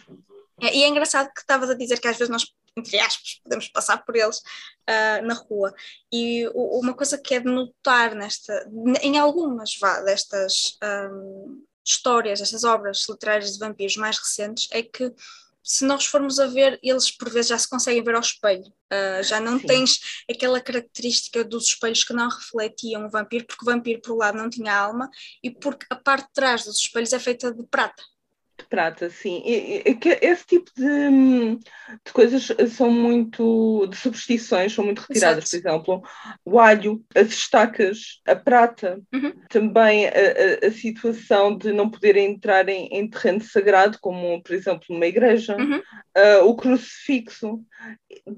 É, 0.62 0.76
e 0.76 0.84
é 0.84 0.88
engraçado 0.88 1.32
que 1.34 1.42
estavas 1.42 1.70
a 1.70 1.74
dizer 1.74 2.00
que 2.00 2.08
às 2.08 2.18
vezes 2.18 2.30
nós 2.30 2.46
entre 2.78 3.00
aspas, 3.00 3.42
podemos 3.44 3.68
passar 3.68 3.98
por 4.06 4.16
eles 4.16 4.38
uh, 4.38 5.26
na 5.26 5.34
rua. 5.34 5.74
E 6.12 6.48
o, 6.54 6.80
uma 6.80 6.94
coisa 6.94 7.18
que 7.18 7.36
é 7.36 7.40
de 7.40 7.48
notar 7.48 8.16
nesta, 8.16 8.70
em 9.02 9.18
algumas 9.18 9.78
vá, 9.78 10.00
destas 10.02 10.78
um, 11.12 11.64
histórias, 11.86 12.42
estas 12.42 12.64
obras 12.64 13.06
literárias 13.10 13.54
de 13.54 13.60
vampiros 13.60 13.98
mais 13.98 14.18
recentes, 14.18 14.70
é 14.72 14.82
que 14.82 15.14
se 15.64 15.86
nós 15.86 16.06
formos 16.06 16.40
a 16.40 16.48
ver, 16.48 16.80
eles 16.82 17.12
por 17.12 17.30
vezes 17.30 17.50
já 17.50 17.58
se 17.58 17.70
conseguem 17.70 18.04
ver 18.04 18.16
ao 18.16 18.22
espelho. 18.22 18.66
Uh, 18.92 19.24
já 19.24 19.40
não 19.40 19.60
Sim. 19.60 19.68
tens 19.68 20.00
aquela 20.30 20.60
característica 20.60 21.44
dos 21.44 21.66
espelhos 21.66 22.04
que 22.04 22.14
não 22.14 22.30
refletiam 22.30 23.06
o 23.06 23.10
vampiro, 23.10 23.46
porque 23.46 23.64
o 23.64 23.72
vampiro, 23.72 24.02
por 24.02 24.14
um 24.14 24.18
lado, 24.18 24.38
não 24.38 24.50
tinha 24.50 24.76
alma 24.76 25.10
e 25.44 25.50
porque 25.50 25.86
a 25.90 25.96
parte 25.96 26.28
de 26.28 26.34
trás 26.34 26.66
dos 26.66 26.78
espelhos 26.78 27.14
é 27.14 27.20
feita 27.20 27.54
de 27.54 27.64
prata 27.68 28.04
prata, 28.72 29.10
sim. 29.10 29.44
E, 29.46 29.84
e, 29.86 30.00
esse 30.22 30.46
tipo 30.46 30.72
de, 30.76 30.86
de, 32.06 32.14
coisas 32.14 32.48
são 32.70 32.90
muito. 32.90 33.86
de 33.88 33.98
superstições 33.98 34.74
são 34.74 34.86
muito 34.86 35.02
retiradas. 35.02 35.54
Exato. 35.54 35.84
Por 35.84 35.94
exemplo, 35.94 36.10
o 36.46 36.58
alho, 36.58 37.04
as 37.14 37.28
estacas, 37.28 38.22
a 38.26 38.34
prata, 38.34 39.02
uhum. 39.14 39.34
também 39.50 40.08
a, 40.08 40.12
a, 40.12 40.68
a, 40.68 40.72
situação 40.72 41.58
de 41.58 41.74
não 41.74 41.90
poderem 41.90 42.32
entrar 42.32 42.70
em, 42.70 42.88
em, 42.88 43.10
terreno 43.10 43.42
sagrado, 43.42 43.98
como, 44.00 44.42
por 44.42 44.56
exemplo, 44.56 44.86
numa 44.90 45.06
igreja, 45.06 45.58
uhum. 45.58 45.80
uh, 45.80 46.46
o 46.46 46.56
crucifixo. 46.56 47.62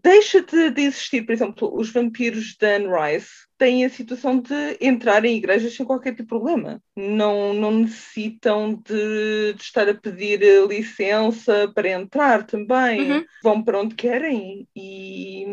Deixa 0.02 0.42
de, 0.42 0.72
de 0.72 0.82
existir, 0.82 1.22
por 1.22 1.34
exemplo, 1.34 1.72
os 1.80 1.92
vampiros 1.92 2.56
de 2.60 2.66
Anne 2.66 2.88
Rice 2.88 3.53
têm 3.64 3.86
a 3.86 3.90
situação 3.90 4.42
de 4.42 4.78
entrar 4.82 5.24
em 5.24 5.38
igrejas 5.38 5.74
sem 5.74 5.86
qualquer 5.86 6.12
tipo 6.12 6.24
de 6.24 6.28
problema. 6.28 6.82
Não, 6.98 7.54
não 7.54 7.72
necessitam 7.72 8.74
de, 8.74 9.54
de 9.54 9.62
estar 9.62 9.88
a 9.88 9.94
pedir 9.94 10.42
licença 10.68 11.72
para 11.74 11.88
entrar 11.88 12.46
também. 12.46 13.10
Uhum. 13.10 13.26
Vão 13.42 13.64
para 13.64 13.80
onde 13.80 13.96
querem 13.96 14.68
e, 14.76 15.44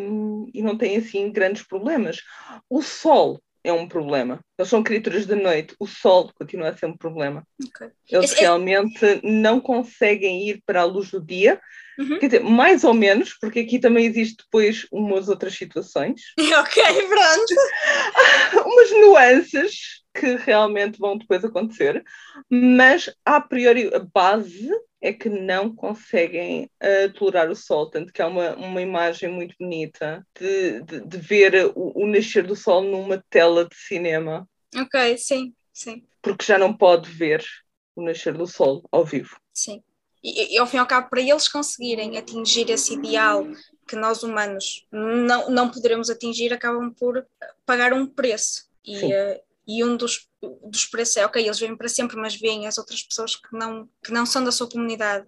e 0.53 0.61
não 0.61 0.77
têm 0.77 0.97
assim 0.97 1.31
grandes 1.31 1.63
problemas. 1.63 2.21
O 2.69 2.83
sol 2.83 3.41
é 3.63 3.73
um 3.73 3.87
problema. 3.87 4.41
Eles 4.59 4.69
são 4.69 4.83
criaturas 4.83 5.25
da 5.25 5.37
noite. 5.37 5.77
O 5.79 5.87
sol 5.87 6.33
continua 6.35 6.71
a 6.71 6.77
ser 6.77 6.87
um 6.87 6.97
problema. 6.97 7.47
Okay. 7.65 7.91
Eles 8.11 8.33
Esse 8.33 8.41
realmente 8.41 9.05
é... 9.05 9.21
não 9.23 9.61
conseguem 9.61 10.49
ir 10.49 10.61
para 10.67 10.81
a 10.81 10.85
luz 10.85 11.13
do 11.13 11.25
dia. 11.25 11.61
Uhum. 12.01 12.19
Quer 12.19 12.27
dizer, 12.29 12.43
mais 12.43 12.83
ou 12.83 12.95
menos, 12.95 13.35
porque 13.35 13.61
aqui 13.61 13.79
também 13.79 14.07
existe 14.07 14.39
depois 14.39 14.87
umas 14.91 15.29
outras 15.29 15.53
situações. 15.53 16.23
ok, 16.41 16.83
pronto. 16.83 18.65
umas 18.67 18.91
nuances 18.93 20.01
que 20.15 20.35
realmente 20.37 20.99
vão 20.99 21.19
depois 21.19 21.45
acontecer, 21.45 22.03
mas 22.49 23.15
a 23.23 23.39
priori 23.39 23.95
a 23.95 23.99
base 23.99 24.71
é 25.01 25.13
que 25.13 25.29
não 25.29 25.75
conseguem 25.75 26.71
uh, 26.83 27.13
tolerar 27.13 27.51
o 27.51 27.55
sol, 27.55 27.91
tanto 27.91 28.13
que 28.13 28.23
há 28.23 28.27
uma, 28.27 28.57
uma 28.57 28.81
imagem 28.81 29.31
muito 29.31 29.55
bonita 29.61 30.27
de, 30.39 30.83
de, 30.83 31.07
de 31.07 31.19
ver 31.19 31.73
o, 31.75 31.93
o, 32.03 32.07
nascer 32.07 32.47
do 32.47 32.57
sol 32.57 32.83
numa 32.83 33.23
tela 33.29 33.67
de 33.67 33.77
cinema. 33.77 34.49
Ok, 34.75 35.19
sim, 35.19 35.55
sim. 35.73 36.03
Porque 36.23 36.45
já 36.45 36.59
não 36.59 36.73
pode 36.73 37.11
ver 37.11 37.45
o 37.95 38.03
nascer 38.03 38.33
do 38.35 38.47
sol 38.47 38.83
ao 38.91 39.05
vivo. 39.05 39.39
Sim. 39.55 39.83
E, 40.23 40.55
e 40.55 40.59
ao 40.59 40.67
fim 40.67 40.77
e 40.77 40.81
ao 40.81 40.87
cabo, 40.87 41.09
para 41.09 41.21
eles 41.21 41.49
conseguirem 41.49 42.19
atingir 42.19 42.71
esse 42.71 42.95
ideal 42.95 43.47
que 43.87 43.97
nós 43.97 44.23
humanos 44.23 44.87
não, 44.93 45.51
não 45.51 45.69
poderemos 45.71 46.11
atingir, 46.11 46.53
acabam 46.53 46.93
por 46.93 47.27
pagar 47.67 47.93
um 47.93 48.07
preço. 48.07 48.69
E, 48.85 49.05
uh, 49.05 49.41
e 49.67 49.85
um 49.85 49.97
dos, 49.97 50.29
dos 50.65 50.87
preços 50.87 51.17
é, 51.17 51.27
ok, 51.27 51.45
eles 51.45 51.59
vêm 51.59 51.77
para 51.77 51.89
sempre, 51.89 52.17
mas 52.17 52.35
veem 52.35 52.67
as 52.67 52.79
outras 52.79 53.03
pessoas 53.03 53.37
que 53.37 53.53
não, 53.53 53.89
que 54.03 54.13
não 54.13 54.27
são 54.27 54.43
da 54.43 54.53
sua 54.53 54.69
comunidade 54.69 55.27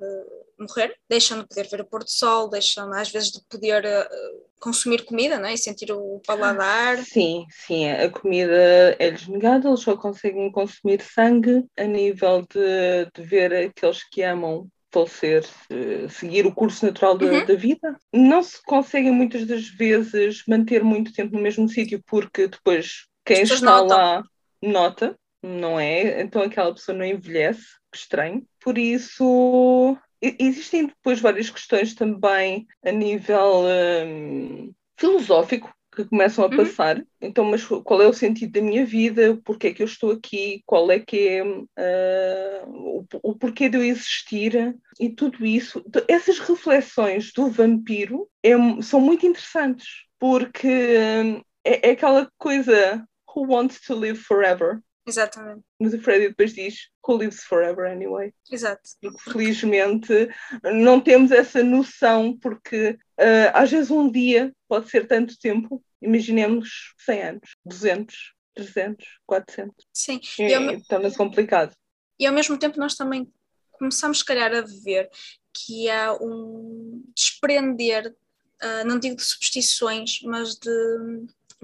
morrer, 0.59 0.97
deixam 1.09 1.41
de 1.41 1.47
poder 1.47 1.69
ver 1.69 1.81
o 1.81 1.85
pôr 1.85 2.05
do 2.05 2.11
sol, 2.11 2.49
deixam 2.49 2.93
às 2.93 3.11
vezes 3.11 3.31
de 3.31 3.41
poder 3.49 3.85
uh, 3.85 4.43
consumir 4.61 5.05
comida 5.05 5.39
né, 5.39 5.55
e 5.55 5.59
sentir 5.59 5.93
o 5.93 6.21
paladar. 6.27 6.99
Sim, 6.99 7.45
sim, 7.51 7.91
a 7.91 8.09
comida 8.11 8.97
é-lhes 8.99 9.27
negada, 9.27 9.69
eles 9.69 9.81
só 9.81 9.97
conseguem 9.97 10.51
consumir 10.51 11.03
sangue 11.03 11.65
a 11.77 11.85
nível 11.85 12.43
de, 12.43 13.11
de 13.15 13.23
ver 13.23 13.53
aqueles 13.53 14.03
que 14.09 14.23
amam 14.23 14.69
falecer, 14.93 15.45
uh, 15.71 16.09
seguir 16.09 16.47
o 16.47 16.55
curso 16.55 16.85
natural 16.85 17.17
da, 17.17 17.27
uhum. 17.27 17.47
da, 17.47 17.55
vida. 17.55 17.97
Não 18.13 18.43
se 18.43 18.63
conseguem 18.63 19.11
muitas 19.11 19.47
das 19.47 19.67
vezes 19.67 20.43
manter 20.47 20.85
muito 20.85 21.13
tempo 21.13 21.35
no 21.35 21.43
mesmo 21.43 21.69
sítio 21.69 22.03
porque 22.07 22.47
depois 22.47 23.07
quem 23.25 23.43
está 23.43 23.61
notam. 23.61 23.97
lá 23.97 24.25
nota, 24.63 25.17
não 25.43 25.81
é? 25.81 26.21
Então 26.21 26.43
aquela 26.43 26.73
pessoa 26.73 26.97
não 26.97 27.05
envelhece, 27.05 27.65
que 27.91 27.99
estranho. 27.99 28.45
Por 28.61 28.79
isso, 28.79 29.97
existem 30.21 30.87
depois 30.87 31.21
várias 31.21 31.51
questões 31.51 31.95
também 31.95 32.67
a 32.85 32.93
nível 32.93 33.65
um, 34.07 34.73
filosófico 34.97 35.73
que 35.95 36.05
começam 36.07 36.45
a 36.45 36.49
uhum. 36.49 36.57
passar. 36.57 37.05
Então, 37.21 37.45
mas 37.45 37.65
qual 37.65 38.01
é 38.01 38.07
o 38.07 38.15
sentido 38.15 38.53
da 38.53 38.63
minha 38.63 38.85
vida? 38.85 39.39
Porquê 39.45 39.69
é 39.69 39.75
que 39.75 39.83
eu 39.83 39.87
estou 39.87 40.11
aqui? 40.11 40.63
Qual 40.65 40.91
é 40.91 40.99
que 40.99 41.29
é 41.29 41.45
uh, 41.45 42.69
o, 42.69 43.07
o, 43.23 43.37
porquê 43.37 43.69
de 43.69 43.77
eu 43.77 43.85
existir? 43.85 44.75
E 44.99 45.11
tudo 45.11 45.45
isso, 45.45 45.85
essas 46.09 46.39
reflexões 46.39 47.33
do 47.33 47.49
vampiro 47.49 48.29
é, 48.43 48.53
são 48.81 49.01
muito 49.01 49.27
interessantes, 49.27 50.05
porque 50.19 50.97
hum, 51.25 51.43
é, 51.65 51.91
é 51.91 51.93
aquela 51.93 52.29
coisa 52.39 53.07
Who 53.35 53.53
Wants 53.53 53.81
to 53.81 53.95
Live 53.95 54.19
Forever? 54.19 54.81
Exatamente. 55.07 55.63
Mas 55.81 55.95
o 55.95 56.01
Freddy 56.01 56.29
depois 56.29 56.55
diz 56.55 56.89
Who 57.07 57.19
Lives 57.19 57.43
Forever 57.45 57.91
Anyway. 57.91 58.33
Exato. 58.51 58.83
Porque, 59.01 59.31
felizmente 59.31 60.29
não 60.63 61.01
temos 61.01 61.31
essa 61.31 61.63
noção, 61.63 62.39
porque 62.39 62.91
uh, 63.19 63.51
às 63.53 63.71
vezes 63.71 63.91
um 63.91 64.11
dia 64.11 64.55
pode 64.69 64.89
ser 64.89 65.07
tanto 65.07 65.39
tempo. 65.39 65.83
Imaginemos 66.01 66.95
100 67.05 67.23
anos, 67.23 67.57
200, 67.65 68.35
300, 68.55 69.07
400. 69.27 69.75
Sim. 69.93 70.21
E, 70.39 70.53
e 70.53 70.85
torna-se 70.85 71.17
complicado. 71.17 71.75
E 72.19 72.27
ao 72.27 72.35
mesmo 72.35 72.57
tempo 72.59 72.79
nós 72.79 72.95
também 72.95 73.33
começamos, 73.73 74.19
se 74.19 74.25
calhar, 74.25 74.55
a 74.55 74.61
ver 74.85 75.09
que 75.53 75.91
há 75.91 76.15
um 76.15 77.03
desprender, 77.15 78.15
uh, 78.63 78.87
não 78.87 78.99
digo 78.99 79.17
de 79.17 79.23
superstições, 79.23 80.21
mas 80.23 80.55
de 80.55 80.71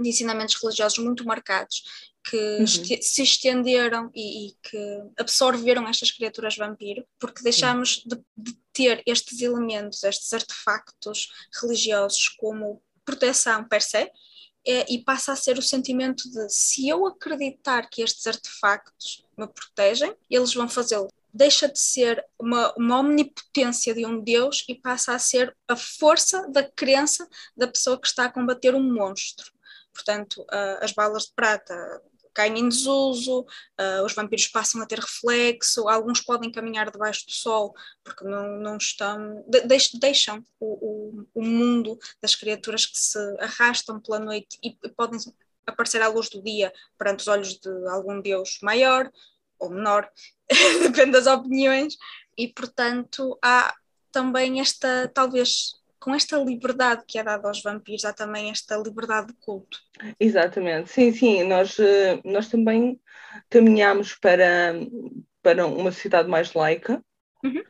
de 0.03 0.09
ensinamentos 0.09 0.57
religiosos 0.63 0.99
muito 0.99 1.27
marcados 1.27 1.83
que 2.29 2.59
uhum. 2.59 2.67
se 2.67 3.23
estenderam 3.23 4.11
e, 4.15 4.49
e, 4.49 4.57
que 4.63 5.03
absorveram 5.19 5.89
estas 5.89 6.11
criaturas 6.11 6.57
vampiro, 6.57 7.05
porque 7.19 7.43
deixamos 7.43 8.03
de, 8.05 8.17
de, 8.37 8.59
ter 8.73 9.03
estes 9.07 9.41
elementos, 9.41 10.05
estes 10.05 10.33
artefactos 10.33 11.29
religiosos 11.61 12.29
como 12.29 12.83
proteção 13.05 13.65
per 13.65 13.81
se, 13.81 14.11
é, 14.67 14.93
e 14.93 15.03
passa 15.03 15.33
a 15.33 15.37
ser 15.37 15.57
o 15.59 15.63
sentimento 15.63 16.31
de 16.31 16.49
se 16.51 16.89
eu 16.89 17.07
acreditar 17.07 17.89
que 17.89 18.03
estes 18.03 18.27
artefactos 18.27 19.25
me 19.37 19.49
protegem, 19.49 20.15
eles 20.29 20.53
vão 20.53 20.69
fazê-lo. 20.69 21.09
Deixa 21.33 21.69
de 21.69 21.79
ser 21.79 22.23
uma, 22.39 22.75
uma 22.77 23.01
omnipotência 23.01 23.95
de 23.95 24.05
um 24.05 24.23
Deus 24.23 24.65
e 24.69 24.75
passa 24.75 25.15
a 25.15 25.19
ser 25.19 25.57
a 25.67 25.77
força 25.77 26.47
da 26.51 26.63
crença 26.63 27.27
da 27.57 27.67
pessoa 27.67 27.99
que 27.99 28.07
está 28.07 28.25
a 28.27 28.33
combater 28.33 28.75
um 28.75 28.83
monstro 28.83 29.51
portanto, 29.99 30.43
uh, 30.43 30.79
as 30.81 30.93
balas 30.93 31.25
de 31.25 31.33
prata 31.35 31.75
caem 32.39 32.61
em 32.61 32.69
desuso, 32.69 33.41
uh, 33.41 34.05
os 34.05 34.15
vampiros 34.15 34.47
passam 34.47 34.81
a 34.81 34.87
ter 34.87 35.01
reflexo, 35.01 35.89
alguns 35.89 36.21
podem 36.21 36.53
caminhar 36.53 36.89
debaixo 36.89 37.27
do 37.27 37.33
sol 37.33 37.75
porque 38.05 38.23
não, 38.23 38.61
não 38.61 38.77
estão, 38.77 39.45
de, 39.49 39.61
deixam 39.99 40.41
o, 40.61 40.67
o, 40.67 41.27
o, 41.35 41.43
mundo 41.43 41.99
das 42.23 42.37
criaturas 42.37 42.87
que 42.87 42.97
se 42.97 43.19
arrastam 43.41 44.01
pela 44.01 44.21
noite 44.21 44.57
e, 44.63 44.79
e 44.85 44.89
podem 44.91 45.19
aparecer 45.67 46.01
à 46.01 46.07
luz 46.07 46.29
do 46.29 46.41
dia 46.41 46.73
perante 46.97 47.23
os 47.23 47.27
olhos 47.27 47.59
de 47.59 47.89
algum 47.89 48.21
deus 48.21 48.61
maior 48.63 49.11
ou 49.59 49.71
menor, 49.71 50.09
depende 50.81 51.11
das 51.11 51.27
opiniões, 51.27 51.97
e 52.37 52.47
portanto 52.47 53.37
há 53.43 53.75
também 54.13 54.61
esta, 54.61 55.11
talvez 55.13 55.73
com 55.99 56.15
esta 56.15 56.37
liberdade 56.39 57.05
que 57.07 57.19
é 57.19 57.25
dada 57.25 57.49
aos 57.49 57.63
vampiros, 57.63 58.05
há 58.05 58.13
também 58.13 58.51
esta 58.51 58.77
liberdade 58.77 59.29
de 59.29 59.35
culto. 59.35 59.79
Exatamente, 60.19 60.91
sim, 60.91 61.13
sim, 61.13 61.45
nós, 61.45 61.79
eh, 61.79 62.21
nós 62.25 62.49
também 62.49 63.01
caminhamos 63.51 64.15
para, 64.15 64.75
para 65.43 65.67
uma 65.67 65.91
sociedade 65.93 66.29
mais 66.29 66.53
laica 66.55 67.03
uhum. 67.45 67.63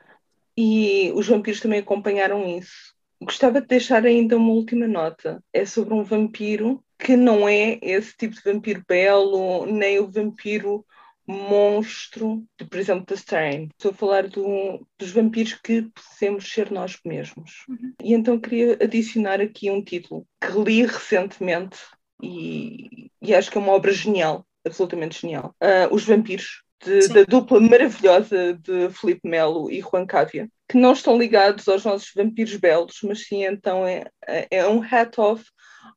e 0.56 1.12
os 1.14 1.26
vampiros 1.26 1.60
também 1.60 1.80
acompanharam 1.80 2.46
isso. 2.46 2.94
Gostava 3.20 3.60
de 3.60 3.66
deixar 3.66 4.04
ainda 4.06 4.36
uma 4.36 4.52
última 4.52 4.86
nota, 4.86 5.42
é 5.52 5.64
sobre 5.64 5.94
um 5.94 6.04
vampiro 6.04 6.84
que 6.98 7.16
não 7.16 7.48
é 7.48 7.78
esse 7.80 8.16
tipo 8.16 8.34
de 8.34 8.42
vampiro 8.42 8.84
belo, 8.86 9.66
nem 9.66 9.98
o 9.98 10.10
vampiro 10.10 10.84
monstro, 11.28 12.44
de, 12.58 12.64
por 12.64 12.78
exemplo, 12.78 13.04
da 13.06 13.14
Strain. 13.14 13.68
Estou 13.76 13.90
a 13.90 13.94
falar 13.94 14.26
do, 14.28 14.86
dos 14.98 15.10
vampiros 15.10 15.54
que 15.54 15.86
podemos 16.18 16.50
ser 16.50 16.70
nós 16.70 16.98
mesmos. 17.04 17.64
Uhum. 17.68 17.92
E 18.02 18.14
então 18.14 18.40
queria 18.40 18.78
adicionar 18.82 19.40
aqui 19.40 19.70
um 19.70 19.82
título 19.82 20.26
que 20.40 20.52
li 20.58 20.86
recentemente 20.86 21.78
e, 22.22 23.10
e 23.20 23.34
acho 23.34 23.50
que 23.50 23.58
é 23.58 23.60
uma 23.60 23.72
obra 23.72 23.92
genial, 23.92 24.46
absolutamente 24.66 25.20
genial. 25.20 25.54
Uh, 25.62 25.94
Os 25.94 26.04
Vampiros, 26.04 26.62
de- 26.84 27.08
da 27.08 27.24
dupla 27.24 27.60
maravilhosa 27.60 28.54
de 28.54 28.88
Filipe 28.90 29.28
Melo 29.28 29.70
e 29.70 29.80
Juan 29.80 30.06
Cávia, 30.06 30.48
que 30.68 30.76
não 30.76 30.92
estão 30.92 31.18
ligados 31.18 31.66
aos 31.68 31.84
nossos 31.84 32.12
vampiros 32.14 32.54
belos, 32.56 32.98
mas 33.02 33.26
sim 33.26 33.44
então 33.44 33.86
é, 33.86 34.04
é 34.50 34.66
um 34.68 34.82
hat-off 34.82 35.44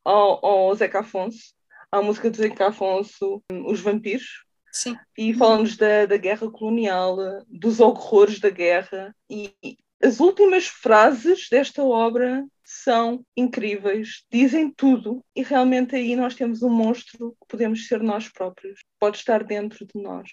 ao, 0.03 0.43
ao 0.45 0.75
Zeca 0.75 0.99
Afonso, 0.99 1.53
à 1.91 2.01
música 2.01 2.29
do 2.29 2.37
Zeca 2.37 2.67
Afonso, 2.67 3.43
Os 3.67 3.79
Vampiros, 3.81 4.43
Sim. 4.71 4.97
e 5.17 5.33
falamos 5.33 5.75
da, 5.75 6.05
da 6.05 6.17
guerra 6.17 6.49
colonial, 6.49 7.17
dos 7.47 7.79
horrores 7.79 8.39
da 8.39 8.49
guerra. 8.49 9.15
E 9.29 9.53
as 10.03 10.19
últimas 10.19 10.67
frases 10.67 11.47
desta 11.49 11.83
obra 11.83 12.45
são 12.63 13.23
incríveis, 13.35 14.23
dizem 14.31 14.71
tudo, 14.71 15.23
e 15.35 15.43
realmente 15.43 15.95
aí 15.95 16.15
nós 16.15 16.35
temos 16.35 16.63
um 16.63 16.69
monstro 16.69 17.31
que 17.31 17.47
podemos 17.47 17.87
ser 17.87 18.01
nós 18.01 18.29
próprios, 18.29 18.79
pode 18.99 19.17
estar 19.17 19.43
dentro 19.43 19.85
de 19.85 20.01
nós. 20.01 20.29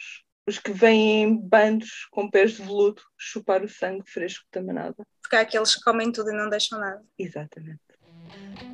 Os 0.46 0.58
que 0.58 0.72
vêm 0.72 1.22
em 1.22 1.36
bandos 1.36 2.06
com 2.10 2.30
pés 2.30 2.52
de 2.52 2.62
veludo 2.62 3.02
chupar 3.18 3.62
o 3.62 3.68
sangue 3.68 4.08
fresco 4.10 4.46
da 4.52 4.62
manada. 4.62 5.04
Porque 5.20 5.36
há 5.36 5.40
aqueles 5.40 5.74
que 5.74 5.82
comem 5.82 6.10
tudo 6.10 6.30
e 6.30 6.36
não 6.36 6.48
deixam 6.48 6.78
nada. 6.78 7.02
Exatamente. 7.18 7.80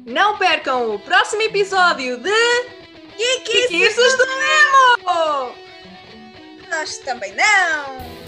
Não 0.07 0.38
percam 0.38 0.94
o 0.94 1.00
próximo 1.00 1.42
episódio 1.42 2.18
de 2.18 2.83
Kikis 3.16 3.96
do 4.16 4.27
Nemo! 4.27 5.55
Nós 6.70 6.98
também 6.98 7.35
não! 7.35 8.23